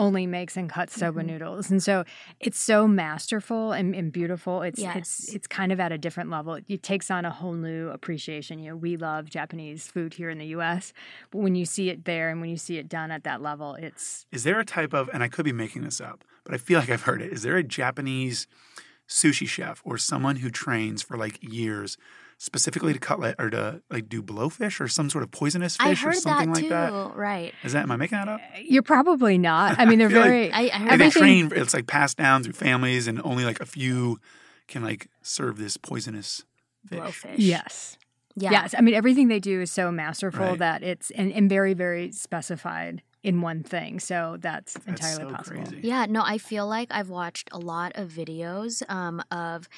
only 0.00 0.26
makes 0.26 0.56
and 0.56 0.68
cuts 0.68 0.94
soba 0.98 1.20
Mhm. 1.22 1.26
noodles, 1.26 1.70
and 1.70 1.80
so 1.82 2.04
it's 2.40 2.58
so 2.58 2.88
masterful 2.88 3.72
and, 3.72 3.94
and 3.94 4.10
beautiful. 4.12 4.62
It's 4.62 4.80
Yes. 4.80 4.96
it's 4.96 5.34
it's 5.36 5.46
kind 5.46 5.70
of 5.72 5.78
at 5.80 5.92
a 5.92 5.98
different 5.98 6.30
level. 6.30 6.54
It, 6.54 6.64
it 6.68 6.82
takes 6.82 7.10
on 7.10 7.24
a 7.24 7.30
whole 7.30 7.52
new 7.54 7.88
appreciation. 7.90 8.58
You 8.58 8.70
know, 8.70 8.76
we 8.76 8.96
love 8.96 9.30
Japanese 9.30 9.86
food 9.86 10.14
here 10.14 10.30
in 10.30 10.38
the 10.38 10.46
U.S., 10.58 10.92
but 11.30 11.38
when 11.38 11.54
you 11.54 11.64
see 11.64 11.90
it 11.90 12.04
there 12.04 12.30
and 12.30 12.40
when 12.40 12.50
you 12.50 12.56
see 12.56 12.78
it 12.78 12.88
done 12.88 13.10
at 13.10 13.24
that 13.24 13.40
level, 13.42 13.74
it's 13.76 14.26
Is 14.32 14.42
there 14.44 14.58
a 14.58 14.64
type 14.64 14.92
of, 14.94 15.08
and 15.12 15.22
I 15.22 15.28
could 15.28 15.44
be 15.44 15.52
making 15.52 15.82
this 15.82 16.00
up, 16.00 16.24
but 16.44 16.54
I 16.54 16.58
feel 16.58 16.78
like 16.80 16.90
I've 16.90 17.02
heard 17.02 17.22
it. 17.22 17.32
Is 17.32 17.42
there 17.42 17.56
a 17.56 17.62
Japanese 17.62 18.46
sushi 19.08 19.46
chef 19.48 19.82
or 19.84 19.98
someone 19.98 20.36
who 20.36 20.50
trains 20.50 21.02
for 21.02 21.16
like 21.16 21.38
years 21.42 21.96
specifically 22.42 22.94
to 22.94 22.98
cut 22.98 23.20
like, 23.20 23.34
or 23.38 23.50
to 23.50 23.82
like 23.90 24.08
do 24.08 24.22
blowfish 24.22 24.80
or 24.80 24.88
some 24.88 25.10
sort 25.10 25.22
of 25.22 25.30
poisonous 25.30 25.76
fish 25.76 25.86
I 25.86 25.90
or 26.08 26.12
heard 26.12 26.16
something 26.16 26.48
that 26.48 26.54
like 26.54 26.62
too. 26.64 26.68
that? 26.70 27.14
Right. 27.14 27.52
Is 27.62 27.74
that 27.74 27.82
am 27.82 27.90
I 27.90 27.96
making 27.96 28.16
that 28.16 28.28
up? 28.28 28.40
You're 28.62 28.82
probably 28.82 29.36
not. 29.36 29.78
I 29.78 29.84
mean, 29.84 29.98
they're 29.98 30.08
feel 30.10 30.20
like- 30.20 30.30
very. 30.30 30.50
I, 30.52 30.60
I 30.62 30.68
heard 30.78 30.88
they 30.88 30.92
Everything- 31.06 31.48
train. 31.50 31.52
It's 31.54 31.74
like 31.74 31.86
passed 31.86 32.16
down 32.16 32.42
through 32.42 32.54
families, 32.54 33.06
and 33.08 33.20
only 33.24 33.44
like 33.44 33.60
a 33.60 33.66
few 33.66 34.18
can 34.68 34.82
like 34.82 35.08
serve 35.20 35.58
this 35.58 35.76
poisonous 35.76 36.44
fish. 36.88 36.98
blowfish. 36.98 37.34
yes. 37.36 37.98
Yeah. 38.36 38.52
Yes. 38.52 38.74
I 38.78 38.80
mean, 38.80 38.94
everything 38.94 39.28
they 39.28 39.40
do 39.40 39.60
is 39.60 39.70
so 39.70 39.90
masterful 39.92 40.46
Right. 40.46 40.58
that 40.60 40.82
it's 40.82 41.10
and, 41.10 41.30
and 41.32 41.50
very, 41.50 41.74
very 41.74 42.10
specified 42.12 43.02
in 43.22 43.42
one 43.42 43.62
thing. 43.62 44.00
So 44.00 44.38
that's, 44.40 44.72
That's 44.74 44.86
entirely 44.86 45.24
so 45.30 45.36
possible. 45.36 45.62
crazy. 45.64 45.80
Yeah, 45.86 46.06
no, 46.08 46.22
I 46.24 46.38
feel 46.38 46.66
like 46.66 46.88
I've 46.90 47.10
watched 47.10 47.50
a 47.52 47.58
lot 47.58 47.92
of 47.96 48.08
videos 48.08 48.88
um, 48.88 49.20
of 49.30 49.68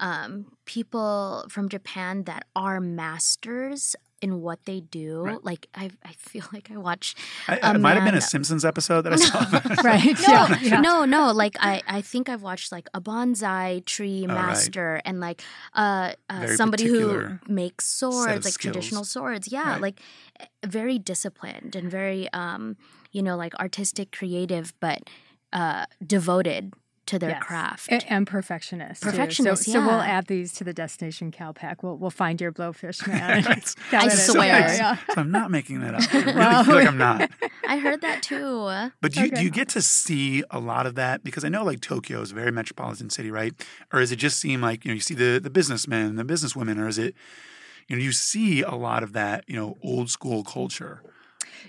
um, 0.00 0.46
people 0.64 1.46
from 1.48 1.68
Japan 1.68 2.24
that 2.24 2.44
are 2.54 2.80
masters 2.80 3.96
in 4.22 4.40
what 4.40 4.64
they 4.64 4.80
do. 4.80 5.20
Right. 5.20 5.44
Like 5.44 5.66
I, 5.74 5.90
I 6.02 6.12
feel 6.12 6.44
like 6.52 6.70
I 6.70 6.76
watched. 6.78 7.18
I, 7.48 7.58
a 7.62 7.74
it 7.74 7.80
might 7.80 7.94
have 7.96 8.04
been 8.04 8.14
a 8.14 8.20
Simpsons 8.20 8.64
episode 8.64 9.02
that 9.02 9.12
I 9.12 9.16
saw. 9.76 9.82
Right. 9.82 10.18
No, 10.26 10.32
Yeah. 10.32 10.58
yeah. 10.62 10.80
no, 10.80 11.04
no. 11.04 11.32
Like 11.32 11.56
I, 11.60 11.82
I 11.86 12.00
think 12.00 12.28
I've 12.30 12.42
watched 12.42 12.72
like 12.72 12.88
a 12.94 13.00
bonsai 13.00 13.84
tree 13.84 14.24
Oh, 14.24 14.32
right. 14.34 14.46
master 14.46 15.02
and 15.04 15.20
like 15.20 15.42
uh, 15.74 16.12
uh 16.30 16.46
somebody 16.56 16.86
who 16.86 17.38
makes 17.46 17.86
swords, 17.86 18.36
of 18.38 18.44
like 18.46 18.54
traditional 18.58 19.04
swords. 19.04 19.52
Yeah, 19.52 19.72
Right. 19.72 19.82
like 19.82 20.00
eh, 20.40 20.46
very 20.64 20.98
disciplined 20.98 21.76
and 21.76 21.90
very 21.90 22.32
um, 22.32 22.76
you 23.12 23.22
know, 23.22 23.36
like 23.36 23.54
artistic, 23.56 24.12
creative, 24.12 24.72
but 24.80 25.00
uh 25.52 25.84
devoted 26.04 26.72
to 27.06 27.18
their 27.18 27.30
Yes. 27.30 27.42
craft. 27.42 27.92
A- 27.92 28.12
And 28.12 28.26
perfectionist. 28.26 29.02
too. 29.02 29.10
Perfectionist, 29.10 29.64
So, 29.64 29.72
so 29.72 29.80
we'll 29.86 30.00
add 30.00 30.26
these 30.26 30.52
to 30.54 30.64
the 30.64 30.72
destination 30.72 31.30
Cal 31.30 31.52
Pack. 31.54 31.82
We'll 31.82 31.96
we'll 31.96 32.10
find 32.10 32.40
your 32.40 32.52
blowfish 32.52 33.06
man. 33.06 33.44
I 33.92 34.08
swear. 34.08 34.46
Yeah, 34.46 34.76
yeah. 34.76 34.96
so 35.14 35.20
I'm 35.20 35.30
not 35.30 35.50
making 35.50 35.80
that 35.80 35.94
up. 35.94 36.02
I 36.14 36.18
really 36.20 36.34
Well, 36.38 36.64
feel 36.64 36.74
like 36.74 36.88
I'm 36.88 36.98
not. 36.98 37.30
I 37.68 37.78
heard 37.78 38.00
that 38.02 38.22
too. 38.22 38.68
But 39.00 39.12
do 39.12 39.22
you, 39.22 39.30
do 39.30 39.42
you 39.42 39.50
get 39.50 39.68
to 39.70 39.82
see 39.82 40.42
a 40.50 40.58
lot 40.60 40.86
of 40.86 40.94
that? 40.96 41.24
Because 41.24 41.44
I 41.44 41.48
know 41.48 41.64
like 41.64 41.80
Tokyo 41.80 42.20
is 42.20 42.30
a 42.32 42.34
very 42.34 42.52
metropolitan 42.52 43.10
city, 43.10 43.30
right? 43.30 43.52
Or 43.92 44.00
does 44.00 44.12
it 44.12 44.16
just 44.16 44.38
seem 44.40 44.60
like, 44.60 44.84
you 44.84 44.90
know, 44.90 44.94
you 44.94 45.00
see 45.00 45.14
the, 45.14 45.40
the 45.42 45.50
businessmen, 45.50 46.06
and 46.06 46.18
the 46.18 46.24
businesswomen, 46.24 46.78
or 46.78 46.86
is 46.88 46.98
it, 46.98 47.14
you 47.88 47.96
know, 47.96 48.02
you 48.02 48.12
see 48.12 48.62
a 48.62 48.74
lot 48.74 49.02
of 49.02 49.12
that, 49.14 49.44
you 49.46 49.54
know, 49.56 49.76
old 49.82 50.10
school 50.10 50.42
culture? 50.44 51.02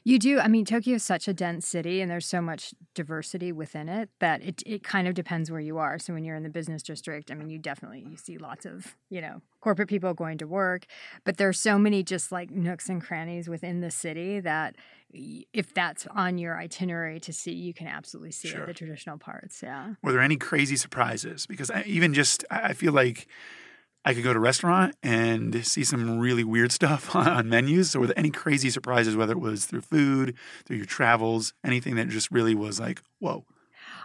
You 0.03 0.19
do. 0.19 0.39
I 0.39 0.47
mean, 0.47 0.65
Tokyo 0.65 0.95
is 0.95 1.03
such 1.03 1.27
a 1.27 1.33
dense 1.33 1.67
city, 1.67 2.01
and 2.01 2.09
there's 2.11 2.25
so 2.25 2.41
much 2.41 2.73
diversity 2.93 3.51
within 3.51 3.89
it 3.89 4.09
that 4.19 4.41
it 4.43 4.63
it 4.65 4.83
kind 4.83 5.07
of 5.07 5.13
depends 5.13 5.49
where 5.51 5.59
you 5.59 5.77
are. 5.77 5.99
So 5.99 6.13
when 6.13 6.23
you're 6.23 6.35
in 6.35 6.43
the 6.43 6.49
business 6.49 6.81
district, 6.83 7.31
I 7.31 7.33
mean, 7.35 7.49
you 7.49 7.59
definitely 7.59 8.05
you 8.09 8.17
see 8.17 8.37
lots 8.37 8.65
of 8.65 8.95
you 9.09 9.21
know 9.21 9.41
corporate 9.61 9.89
people 9.89 10.13
going 10.13 10.37
to 10.37 10.47
work, 10.47 10.85
but 11.23 11.37
there's 11.37 11.59
so 11.59 11.77
many 11.77 12.03
just 12.03 12.31
like 12.31 12.51
nooks 12.51 12.89
and 12.89 13.01
crannies 13.01 13.49
within 13.49 13.81
the 13.81 13.91
city 13.91 14.39
that 14.39 14.75
if 15.11 15.73
that's 15.73 16.05
on 16.07 16.37
your 16.37 16.57
itinerary 16.59 17.19
to 17.21 17.31
see, 17.33 17.53
you 17.53 17.73
can 17.73 17.87
absolutely 17.87 18.31
see 18.31 18.49
Sure. 18.49 18.63
it, 18.63 18.67
the 18.67 18.73
traditional 18.73 19.17
parts. 19.17 19.61
Yeah. 19.63 19.93
Were 20.03 20.11
there 20.11 20.21
any 20.21 20.35
crazy 20.37 20.75
surprises? 20.75 21.45
Because 21.47 21.71
I, 21.71 21.83
even 21.83 22.13
just, 22.13 22.43
I 22.51 22.57
I 22.69 22.73
feel 22.73 22.91
like 22.93 23.27
I 24.07 24.13
could 24.13 24.23
go 24.23 24.31
to 24.31 24.39
a 24.39 24.41
restaurant 24.41 24.95
and 25.03 25.65
see 25.65 25.83
some 25.83 26.17
really 26.17 26.45
weird 26.45 26.71
stuff 26.71 27.13
on, 27.15 27.49
menus. 27.49 27.91
So 27.91 27.99
were 27.99 28.07
there 28.07 28.17
any 28.17 28.29
crazy 28.29 28.69
surprises, 28.69 29.17
whether 29.17 29.33
it 29.33 29.39
was 29.41 29.65
through 29.65 29.81
food, 29.81 30.37
through 30.65 30.77
your 30.77 30.85
travels, 30.85 31.53
anything 31.65 31.95
that 31.95 32.07
just 32.07 32.31
really 32.31 32.55
was 32.55 32.79
like, 32.79 33.01
whoa? 33.19 33.43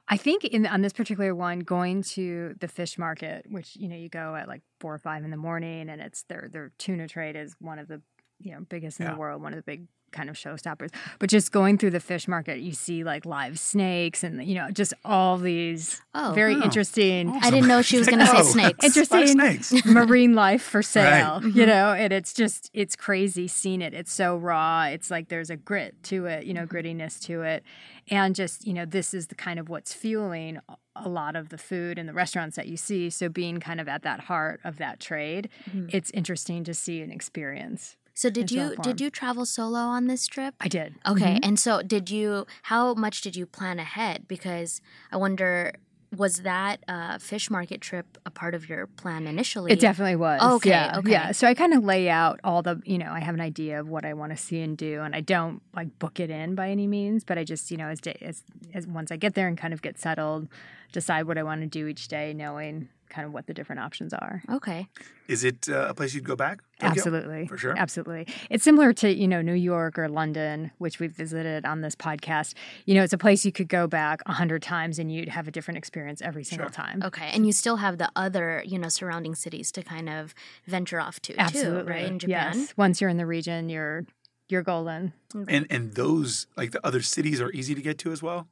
I 0.08 0.16
think 0.16 0.42
in 0.42 0.66
on 0.66 0.82
this 0.82 0.92
particular 0.92 1.36
one, 1.36 1.60
going 1.60 2.02
to 2.14 2.56
the 2.58 2.66
fish 2.66 2.98
market, 2.98 3.46
which 3.48 3.76
you 3.76 3.86
know 3.86 3.94
you 3.94 4.08
go 4.08 4.34
at 4.34 4.48
like 4.48 4.62
four 4.80 4.92
or 4.92 4.98
five 4.98 5.22
in 5.22 5.30
the 5.30 5.36
morning, 5.36 5.88
and 5.88 6.00
it's 6.00 6.24
their 6.24 6.48
their 6.52 6.72
tuna 6.78 7.06
trade 7.06 7.36
is 7.36 7.54
one 7.60 7.78
of 7.78 7.86
the 7.86 8.02
you 8.42 8.52
know 8.52 8.60
biggest 8.68 9.00
in 9.00 9.06
Yeah. 9.06 9.12
the 9.14 9.18
world, 9.18 9.42
one 9.42 9.52
of 9.52 9.56
the 9.58 9.62
big 9.62 9.86
kind 10.12 10.28
of 10.28 10.36
showstoppers. 10.36 10.90
But 11.20 11.30
just 11.30 11.52
going 11.52 11.78
through 11.78 11.88
the 11.92 12.00
fish 12.00 12.28
market, 12.28 12.58
you 12.60 12.72
see 12.72 13.02
like 13.02 13.24
live 13.24 13.58
snakes 13.58 14.22
and 14.22 14.44
you 14.44 14.54
know 14.54 14.70
just 14.70 14.92
all 15.06 15.38
these 15.38 16.02
Oh, 16.14 16.32
very 16.34 16.54
Oh. 16.54 16.60
interesting. 16.62 17.30
I 17.40 17.50
didn't 17.50 17.66
know 17.66 17.80
she 17.80 17.96
was 17.96 18.06
going 18.08 18.18
to 18.18 18.26
say 18.26 18.36
Oh. 18.36 18.42
snakes. 18.42 18.84
Interesting. 18.84 19.38
Live 19.38 19.64
snakes. 19.64 19.86
marine 19.86 20.34
life 20.34 20.62
for 20.62 20.82
sale 20.82 21.40
Right. 21.42 21.54
you 21.54 21.64
know 21.64 21.92
and 21.94 22.12
it's 22.12 22.34
just 22.34 22.70
it's 22.74 22.94
crazy 22.94 23.48
seeing 23.48 23.80
it 23.80 23.94
it's 23.94 24.12
so 24.12 24.36
raw 24.36 24.82
it's 24.84 25.10
like 25.10 25.28
there's 25.28 25.48
a 25.48 25.56
grit 25.56 25.94
to 26.04 26.26
it 26.26 26.44
you 26.44 26.52
know 26.52 26.66
grittiness 26.66 27.18
to 27.22 27.40
it 27.40 27.64
and 28.08 28.34
just 28.34 28.66
you 28.66 28.74
know 28.74 28.84
this 28.84 29.14
is 29.14 29.28
the 29.28 29.34
kind 29.34 29.58
of 29.58 29.70
what's 29.70 29.94
fueling 29.94 30.58
a 30.94 31.08
lot 31.08 31.36
of 31.36 31.48
the 31.48 31.56
food 31.56 31.98
and 31.98 32.06
the 32.06 32.12
restaurants 32.12 32.56
that 32.56 32.68
you 32.68 32.76
see 32.76 33.08
so 33.08 33.30
being 33.30 33.60
kind 33.60 33.80
of 33.80 33.88
at 33.88 34.02
that 34.02 34.20
heart 34.20 34.60
of 34.62 34.76
that 34.76 35.00
trade 35.00 35.48
Mhm. 35.70 35.88
it's 35.94 36.10
interesting 36.10 36.64
to 36.64 36.74
see 36.74 37.00
and 37.00 37.10
experience 37.12 37.96
So 38.14 38.30
did 38.30 38.50
you 38.50 38.76
did 38.82 39.00
you 39.00 39.10
travel 39.10 39.46
solo 39.46 39.78
on 39.80 40.06
this 40.06 40.26
trip? 40.26 40.54
i 40.60 40.68
did 40.68 40.94
Okay, 41.06 41.34
Mhm. 41.36 41.40
and 41.42 41.58
so 41.58 41.82
did 41.82 42.10
you? 42.10 42.46
How 42.62 42.94
much 42.94 43.20
did 43.22 43.36
you 43.36 43.46
plan 43.46 43.78
ahead? 43.78 44.28
Because 44.28 44.80
I 45.10 45.16
wonder, 45.16 45.72
was 46.14 46.42
that 46.42 46.84
uh, 46.88 47.16
fish 47.18 47.50
market 47.50 47.80
trip 47.80 48.18
a 48.26 48.30
part 48.30 48.54
of 48.54 48.68
your 48.68 48.86
plan 48.86 49.26
initially? 49.26 49.72
It 49.72 49.80
definitely 49.80 50.16
was. 50.16 50.42
Okay, 50.56 50.68
yeah, 50.70 50.98
okay. 50.98 51.10
Yeah. 51.10 51.32
So 51.32 51.46
I 51.46 51.54
kind 51.54 51.72
of 51.72 51.84
lay 51.84 52.10
out 52.10 52.38
all 52.44 52.60
the, 52.62 52.80
you 52.84 52.98
know, 52.98 53.10
I 53.10 53.20
have 53.20 53.34
an 53.34 53.40
idea 53.40 53.80
of 53.80 53.88
what 53.88 54.04
I 54.04 54.12
want 54.12 54.30
to 54.32 54.36
see 54.36 54.60
and 54.60 54.76
do, 54.76 55.00
and 55.00 55.16
I 55.16 55.22
don't 55.22 55.62
like 55.74 55.98
book 55.98 56.20
it 56.20 56.28
in 56.28 56.54
by 56.54 56.68
any 56.70 56.86
means, 56.86 57.24
but 57.24 57.38
I 57.38 57.44
just, 57.44 57.70
you 57.70 57.78
know, 57.78 57.88
as 57.88 58.00
day 58.00 58.18
as, 58.20 58.44
as 58.74 58.86
once 58.86 59.10
I 59.10 59.16
get 59.16 59.34
there 59.34 59.48
and 59.48 59.56
kind 59.56 59.72
of 59.72 59.80
get 59.80 59.98
settled, 59.98 60.48
decide 60.92 61.26
what 61.26 61.38
I 61.38 61.42
want 61.42 61.62
to 61.62 61.66
do 61.66 61.86
each 61.86 62.08
day, 62.08 62.34
knowing 62.34 62.90
kind 63.12 63.26
of 63.26 63.32
what 63.32 63.46
the 63.46 63.54
different 63.54 63.80
options 63.80 64.12
are. 64.14 64.42
Okay. 64.50 64.88
Is 65.28 65.44
it 65.44 65.68
uh, 65.68 65.86
a 65.88 65.94
place 65.94 66.14
you'd 66.14 66.24
go 66.24 66.34
back? 66.36 66.60
Tokyo? 66.80 66.90
Absolutely. 66.90 67.46
For 67.46 67.56
sure. 67.56 67.74
Absolutely. 67.78 68.26
It's 68.50 68.64
similar 68.64 68.92
to, 68.94 69.14
you 69.14 69.28
know, 69.28 69.40
New 69.42 69.54
York 69.54 69.98
or 69.98 70.08
London, 70.08 70.72
which 70.78 70.98
we've 70.98 71.12
visited 71.12 71.64
on 71.64 71.80
this 71.82 71.94
podcast. 71.94 72.54
You 72.86 72.94
know, 72.94 73.04
it's 73.04 73.12
a 73.12 73.18
place 73.18 73.44
you 73.44 73.52
could 73.52 73.68
go 73.68 73.86
back 73.86 74.20
a 74.26 74.32
hundred 74.32 74.62
times 74.62 74.98
and 74.98 75.12
you'd 75.12 75.28
have 75.28 75.46
a 75.46 75.50
different 75.50 75.78
experience 75.78 76.20
every 76.22 76.42
single 76.44 76.66
Sure. 76.68 76.72
time. 76.84 77.02
Okay, 77.04 77.30
and 77.32 77.46
you 77.46 77.52
still 77.52 77.76
have 77.76 77.98
the 77.98 78.10
other, 78.16 78.62
you 78.66 78.78
know, 78.78 78.88
surrounding 78.88 79.34
cities 79.34 79.70
to 79.72 79.82
kind 79.82 80.08
of 80.08 80.34
venture 80.66 81.00
off 81.00 81.20
to, 81.22 81.36
Absolutely. 81.36 81.82
too, 81.82 81.88
right? 81.88 82.04
In 82.06 82.18
Japan. 82.18 82.52
Yes. 82.58 82.74
Once 82.76 83.00
you're 83.00 83.10
in 83.10 83.16
the 83.18 83.26
region, 83.26 83.68
you're 83.68 84.04
you're 84.52 84.62
golden. 84.62 85.12
And 85.48 85.66
and 85.70 85.94
those 85.94 86.46
like 86.58 86.72
the 86.72 86.86
other 86.86 87.00
cities 87.00 87.40
are 87.40 87.50
easy 87.52 87.74
to 87.74 87.80
get 87.80 87.98
to 88.00 88.12
as 88.12 88.22
well. 88.22 88.48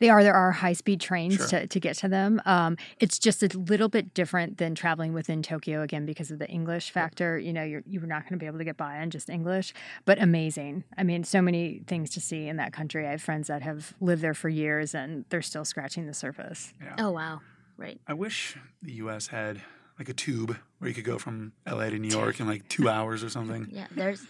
They 0.00 0.08
are. 0.10 0.22
There 0.24 0.34
are 0.34 0.50
high 0.52 0.72
speed 0.72 1.00
trains 1.00 1.36
Sure. 1.36 1.46
to, 1.46 1.66
to 1.68 1.80
get 1.80 1.96
to 1.98 2.08
them. 2.08 2.42
Um, 2.44 2.76
it's 2.98 3.18
just 3.18 3.42
a 3.44 3.48
little 3.56 3.88
bit 3.88 4.12
different 4.12 4.58
than 4.58 4.74
traveling 4.74 5.12
within 5.12 5.40
Tokyo 5.42 5.82
again 5.82 6.04
because 6.04 6.30
of 6.32 6.38
the 6.40 6.48
English 6.48 6.90
factor. 6.90 7.38
You 7.38 7.52
know, 7.52 7.62
you're 7.62 7.82
you're 7.86 8.06
not 8.06 8.22
going 8.24 8.32
to 8.32 8.38
be 8.38 8.46
able 8.46 8.58
to 8.58 8.64
get 8.64 8.76
by 8.76 8.98
on 8.98 9.10
just 9.10 9.30
English, 9.30 9.72
but 10.04 10.20
amazing. 10.20 10.82
I 10.98 11.04
mean, 11.04 11.22
so 11.22 11.40
many 11.40 11.82
things 11.86 12.10
to 12.10 12.20
see 12.20 12.48
in 12.48 12.56
that 12.56 12.72
country. 12.72 13.06
I 13.06 13.12
have 13.12 13.22
friends 13.22 13.46
that 13.46 13.62
have 13.62 13.94
lived 14.00 14.20
there 14.22 14.34
for 14.34 14.48
years 14.48 14.94
and 14.96 15.24
they're 15.28 15.42
still 15.42 15.64
scratching 15.64 16.06
the 16.06 16.14
surface. 16.14 16.72
Oh 16.98 17.12
wow, 17.12 17.40
right. 17.76 18.00
I 18.08 18.14
wish 18.14 18.56
the 18.82 18.94
U.S. 18.94 19.28
had 19.28 19.62
like 19.98 20.08
a 20.08 20.14
tube 20.14 20.56
where 20.78 20.88
you 20.88 20.94
could 20.94 21.04
go 21.04 21.18
from 21.18 21.52
L.A. 21.66 21.88
to 21.90 21.98
New 21.98 22.08
York 22.20 22.38
in 22.40 22.46
like 22.46 22.68
two 22.68 22.88
hours 22.88 23.24
or 23.24 23.30
something. 23.30 23.68
Yeah, 23.70 23.86
there's 23.94 24.26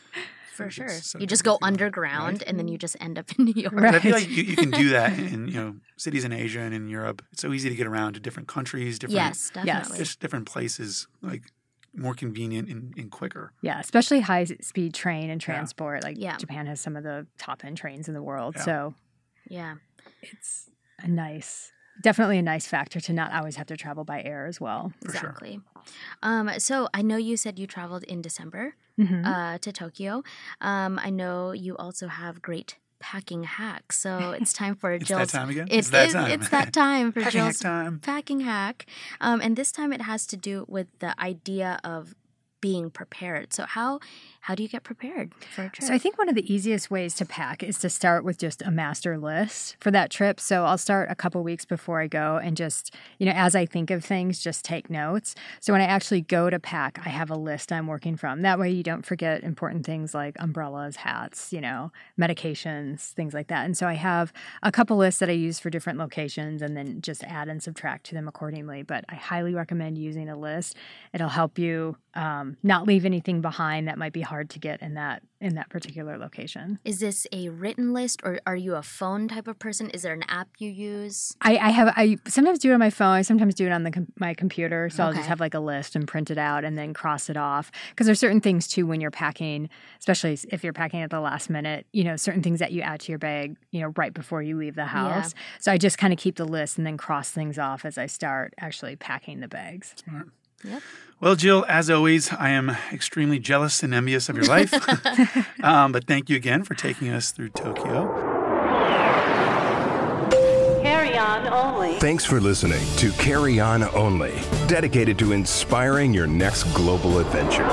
for 0.57 0.71
sure. 0.71 0.89
so 0.89 1.19
You 1.19 1.27
just 1.27 1.45
go 1.45 1.53
easy 1.53 1.59
to 1.59 1.61
go, 1.61 1.67
underground 1.67 2.39
right? 2.41 2.49
and 2.49 2.59
then 2.59 2.69
you 2.69 2.79
just 2.79 2.97
end 3.01 3.19
up 3.19 3.31
in 3.39 3.45
New 3.47 3.55
York. 3.57 3.73
Right. 3.75 3.95
I 3.95 3.99
feel 4.01 4.13
like 4.13 4.29
you, 4.29 4.43
you 4.43 4.57
can 4.57 4.71
do 4.71 4.89
that 4.99 5.19
in 5.19 5.49
you 5.49 5.55
know 5.55 5.77
cities 5.97 6.25
in 6.25 6.33
Asia 6.33 6.61
and 6.61 6.75
in 6.75 6.89
Europe. 6.89 7.23
It's 7.33 7.43
so 7.43 7.53
easy 7.53 7.69
to 7.69 7.75
get 7.75 7.87
around 7.87 8.15
to 8.15 8.21
different 8.21 8.49
countries, 8.49 8.99
different 8.99 9.17
Yes, 9.17 9.51
Yes. 9.55 9.65
definitely. 9.67 9.99
just 9.99 10.21
different 10.21 10.47
places, 10.47 11.07
like 11.23 11.43
more 11.95 12.15
convenient 12.15 12.69
and, 12.69 12.93
and 12.99 13.11
quicker. 13.11 13.53
Yeah, 13.63 13.81
especially 13.81 14.21
high 14.21 14.45
speed 14.45 14.93
train 14.95 15.31
and 15.31 15.41
Yeah. 15.41 15.47
transport. 15.47 16.03
Like 16.03 16.17
Yeah. 16.19 16.37
Japan 16.37 16.67
has 16.67 16.81
some 16.81 16.95
of 16.97 17.05
the 17.05 17.27
top 17.39 17.65
end 17.65 17.77
trains 17.79 18.09
in 18.09 18.15
the 18.15 18.23
world. 18.23 18.55
Yeah. 18.57 18.63
So 18.65 18.95
Yeah. 19.49 19.75
it's 20.23 20.69
a 20.99 21.09
nice, 21.09 21.73
definitely 22.09 22.39
a 22.39 22.43
nice 22.55 22.67
factor 22.77 22.99
to 23.07 23.13
not 23.21 23.29
always 23.37 23.57
have 23.61 23.67
to 23.73 23.77
travel 23.85 24.05
by 24.13 24.19
air 24.33 24.43
as 24.53 24.59
well. 24.65 24.93
For 25.05 25.13
sure. 25.13 25.31
Exactly. 25.31 25.55
Um, 26.23 26.45
so 26.69 26.89
I 26.99 27.03
know 27.09 27.17
you 27.29 27.37
said 27.37 27.53
you 27.59 27.67
traveled 27.67 28.05
in 28.13 28.19
December 28.29 28.65
Mhm. 28.99 29.23
uh, 29.33 29.59
to 29.65 29.71
Tokyo. 29.83 30.13
Um, 30.71 30.93
I 31.09 31.11
know 31.21 31.53
you 31.65 31.73
also 31.85 32.07
have 32.09 32.35
great 32.49 32.71
packing 32.99 33.43
hacks. 33.45 33.95
So 34.05 34.11
it's 34.41 34.53
time 34.63 34.75
for 34.81 34.89
It's 34.93 35.07
Jill's. 35.09 35.31
that 35.33 35.39
time 35.39 35.49
again. 35.51 35.69
It's, 35.69 35.89
it's 35.89 35.91
that 35.91 36.09
it- 36.09 36.13
time. 36.19 36.31
it's 36.35 36.49
that 36.57 36.69
time 36.73 37.07
for 37.13 37.21
Packing 37.27 37.41
hack 37.41 37.53
Jill's 37.53 37.61
time. 37.61 37.93
packing 38.01 38.41
hack. 38.41 38.87
Um, 39.21 39.39
and 39.45 39.53
this 39.61 39.71
time 39.79 39.91
it 39.93 40.03
has 40.13 40.27
to 40.33 40.37
do 40.51 40.65
with 40.69 40.87
the 41.05 41.13
idea 41.21 41.71
of 41.85 42.15
being 42.67 42.91
prepared. 42.91 43.53
So 43.53 43.65
how 43.65 44.01
how 44.41 44.57
do 44.57 44.63
you 44.63 44.69
get 44.69 44.83
prepared 44.83 45.33
for 45.55 45.65
a 45.65 45.71
trip? 45.71 45.87
So 45.89 45.95
I 45.95 45.99
think 45.99 46.19
one 46.19 46.29
of 46.29 46.35
the 46.35 46.53
easiest 46.53 46.89
ways 46.89 47.15
to 47.17 47.25
pack 47.25 47.63
is 47.63 47.79
to 47.79 47.89
start 47.89 48.25
with 48.25 48.39
just 48.39 48.63
a 48.63 48.71
master 48.71 49.19
list 49.19 49.77
for 49.81 49.91
that 49.93 50.11
trip. 50.11 50.39
So 50.39 50.65
I'll 50.65 50.79
start 50.79 51.09
a 51.11 51.17
couple 51.17 51.43
weeks 51.43 51.65
before 51.65 52.01
I 52.01 52.07
go 52.07 52.37
and 52.37 52.57
just, 52.57 52.95
you 53.19 53.27
know, 53.27 53.33
as 53.33 53.57
I 53.57 53.67
think 53.67 53.91
of 53.91 54.05
things, 54.05 54.39
just 54.41 54.65
take 54.65 54.89
notes. 54.89 55.35
So 55.61 55.73
when 55.73 55.83
I 55.83 55.87
actually 55.87 56.21
go 56.21 56.49
to 56.49 56.61
pack, 56.61 57.01
I 57.05 57.09
have 57.09 57.29
a 57.29 57.35
list 57.37 57.73
I'm 57.73 57.89
working 57.89 58.17
from. 58.17 58.43
That 58.43 58.59
way 58.59 58.71
you 58.71 58.85
don't 58.85 59.05
forget 59.05 59.43
important 59.43 59.85
things 59.85 60.15
like 60.15 60.37
umbrellas, 60.39 60.97
hats, 60.97 61.53
you 61.53 61.61
know, 61.61 61.91
medications, 62.19 63.11
things 63.13 63.35
like 63.35 63.49
that. 63.49 63.65
And 63.65 63.77
so 63.77 63.89
I 63.89 63.95
have 63.95 64.33
a 64.63 64.71
couple 64.71 64.97
lists 64.97 65.19
that 65.21 65.29
I 65.29 65.33
use 65.33 65.59
for 65.59 65.71
different 65.71 65.99
locations 65.99 66.63
and 66.63 66.77
then 66.77 67.01
just 67.01 67.25
add 67.25 67.49
and 67.49 67.61
subtract 67.61 68.07
to 68.07 68.15
them 68.15 68.29
accordingly. 68.29 68.83
But 68.83 69.05
I 69.09 69.17
highly 69.17 69.55
recommend 69.55 69.99
using 69.99 70.29
a 70.29 70.37
list. 70.37 70.77
It'll 71.13 71.29
help 71.29 71.59
you 71.59 71.97
um, 72.15 72.56
not 72.63 72.87
leave 72.87 73.05
anything 73.05 73.41
behind 73.41 73.89
that 73.89 73.99
might 73.99 74.13
be 74.13 74.23
hard 74.23 74.51
to 74.51 74.59
get 74.59 74.83
in 74.83 74.95
that 74.95 75.23
in 75.41 75.55
that 75.55 75.69
particular 75.69 76.17
location. 76.17 76.79
Is 76.85 76.99
this 76.99 77.27
a 77.31 77.51
written 77.51 77.93
list 77.93 78.23
or 78.25 78.41
are 78.47 78.57
you 78.57 78.75
a 78.75 78.83
phone 78.83 79.29
type 79.29 79.47
of 79.47 79.59
person? 79.59 79.91
Is 79.91 80.03
there 80.03 80.15
an 80.15 80.25
app 80.29 80.49
you 80.59 80.71
use? 80.71 81.37
I, 81.43 81.57
I 81.59 81.71
have 81.71 81.93
I 81.97 82.17
sometimes 82.27 82.59
do 82.59 82.71
it 82.71 82.75
on 82.75 82.81
my 82.81 82.91
phone. 82.91 83.15
I 83.15 83.23
sometimes 83.23 83.55
do 83.55 83.67
it 83.67 83.71
on 83.71 83.83
the 83.83 83.91
com- 83.91 84.13
my 84.19 84.35
computer. 84.35 84.89
So 84.89 85.05
I'll 85.05 85.13
just 85.13 85.29
have 85.29 85.41
like 85.41 85.55
a 85.55 85.61
list 85.61 85.95
and 85.95 86.09
print 86.09 86.31
it 86.31 86.39
out 86.39 86.65
and 86.65 86.79
then 86.79 86.95
cross 86.95 87.29
it 87.29 87.37
off. 87.37 87.71
Because 87.91 88.07
there's 88.07 88.21
certain 88.21 88.41
things 88.41 88.67
too 88.67 88.87
when 88.87 89.01
you're 89.01 89.11
packing, 89.11 89.69
especially 89.99 90.39
if 90.51 90.65
you're 90.65 90.73
packing 90.73 91.03
at 91.03 91.11
the 91.11 91.21
last 91.21 91.51
minute. 91.51 91.87
You 91.93 92.05
know, 92.05 92.17
certain 92.17 92.43
things 92.43 92.59
that 92.61 92.73
you 92.73 92.81
add 92.83 93.01
to 93.01 93.13
your 93.13 93.19
bag. 93.19 93.57
You 93.71 93.83
know, 93.83 93.93
right 93.97 94.15
before 94.15 94.43
you 94.43 94.57
leave 94.57 94.75
the 94.75 94.87
house. 94.87 95.35
So 95.61 95.71
I 95.71 95.79
just 95.79 95.99
kind 95.99 96.13
of 96.13 96.19
keep 96.19 96.37
the 96.37 96.47
list 96.47 96.79
and 96.79 96.87
then 96.87 96.97
cross 96.97 97.31
things 97.31 97.59
off 97.59 97.85
as 97.85 97.99
I 97.99 98.07
start 98.07 98.55
actually 98.59 98.97
packing 98.97 99.41
the 99.41 99.49
bags. 99.49 99.95
Yep. 100.65 100.83
Well, 101.19 101.35
Jill, 101.35 101.65
as 101.67 101.89
always, 101.89 102.31
I 102.33 102.51
am 102.51 102.77
extremely 102.93 103.39
jealous 103.39 103.83
and 103.83 103.95
envious 103.95 104.29
of 104.29 104.37
your 104.37 104.45
life. 104.45 104.75
um, 105.63 105.93
but 105.93 106.07
thank 106.07 106.29
you 106.29 106.37
again 106.37 106.63
for 106.63 106.75
taking 106.75 107.09
us 107.09 107.31
through 107.31 107.49
Tokyo. 107.51 108.13
Carry 110.83 111.17
on 111.17 111.47
only. 111.49 111.99
Thanks 111.99 112.25
for 112.25 112.41
listening 112.41 112.85
to 112.99 113.11
Carry 113.13 113.61
On 113.61 113.83
Only, 113.95 114.35
dedicated 114.67 115.19
to 115.21 115.33
inspiring 115.33 116.13
your 116.13 116.27
next 116.27 116.65
global 116.75 117.19
adventure. 117.19 117.67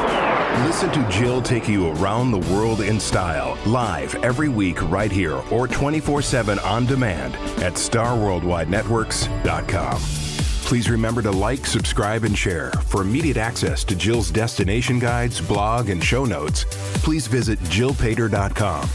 Listen 0.66 0.90
to 0.92 1.06
Jill 1.10 1.42
take 1.42 1.68
you 1.68 1.92
around 1.94 2.32
the 2.32 2.38
world 2.54 2.82
in 2.82 3.00
style, 3.00 3.58
live 3.66 4.14
every 4.24 4.50
week 4.50 4.80
right 4.90 5.12
here 5.12 5.42
or 5.52 5.68
24 5.68 6.22
7 6.22 6.60
on 6.60 6.86
demand 6.86 7.36
at 7.62 7.74
starworldwidenetworks.com. 7.74 10.33
Please 10.66 10.90
remember 10.90 11.22
to 11.22 11.32
like, 11.32 11.66
subscribe, 11.66 12.24
and 12.24 12.38
share. 12.38 12.72
For 12.88 13.02
immediate 13.02 13.38
access 13.38 13.84
to 13.84 13.96
Jill's 13.96 14.32
destination 14.32 14.98
guides, 14.98 15.40
blog, 15.40 15.90
and 15.90 16.04
show 16.04 16.26
notes, 16.26 16.66
please 17.04 17.28
visit 17.28 17.60
jillpaider.com 17.60 18.90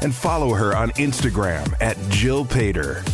and 0.00 0.14
follow 0.14 0.52
her 0.54 0.76
on 0.76 0.90
Instagram 0.92 1.72
at 1.80 1.96
Jill 2.10 2.44
Paider. 2.44 3.06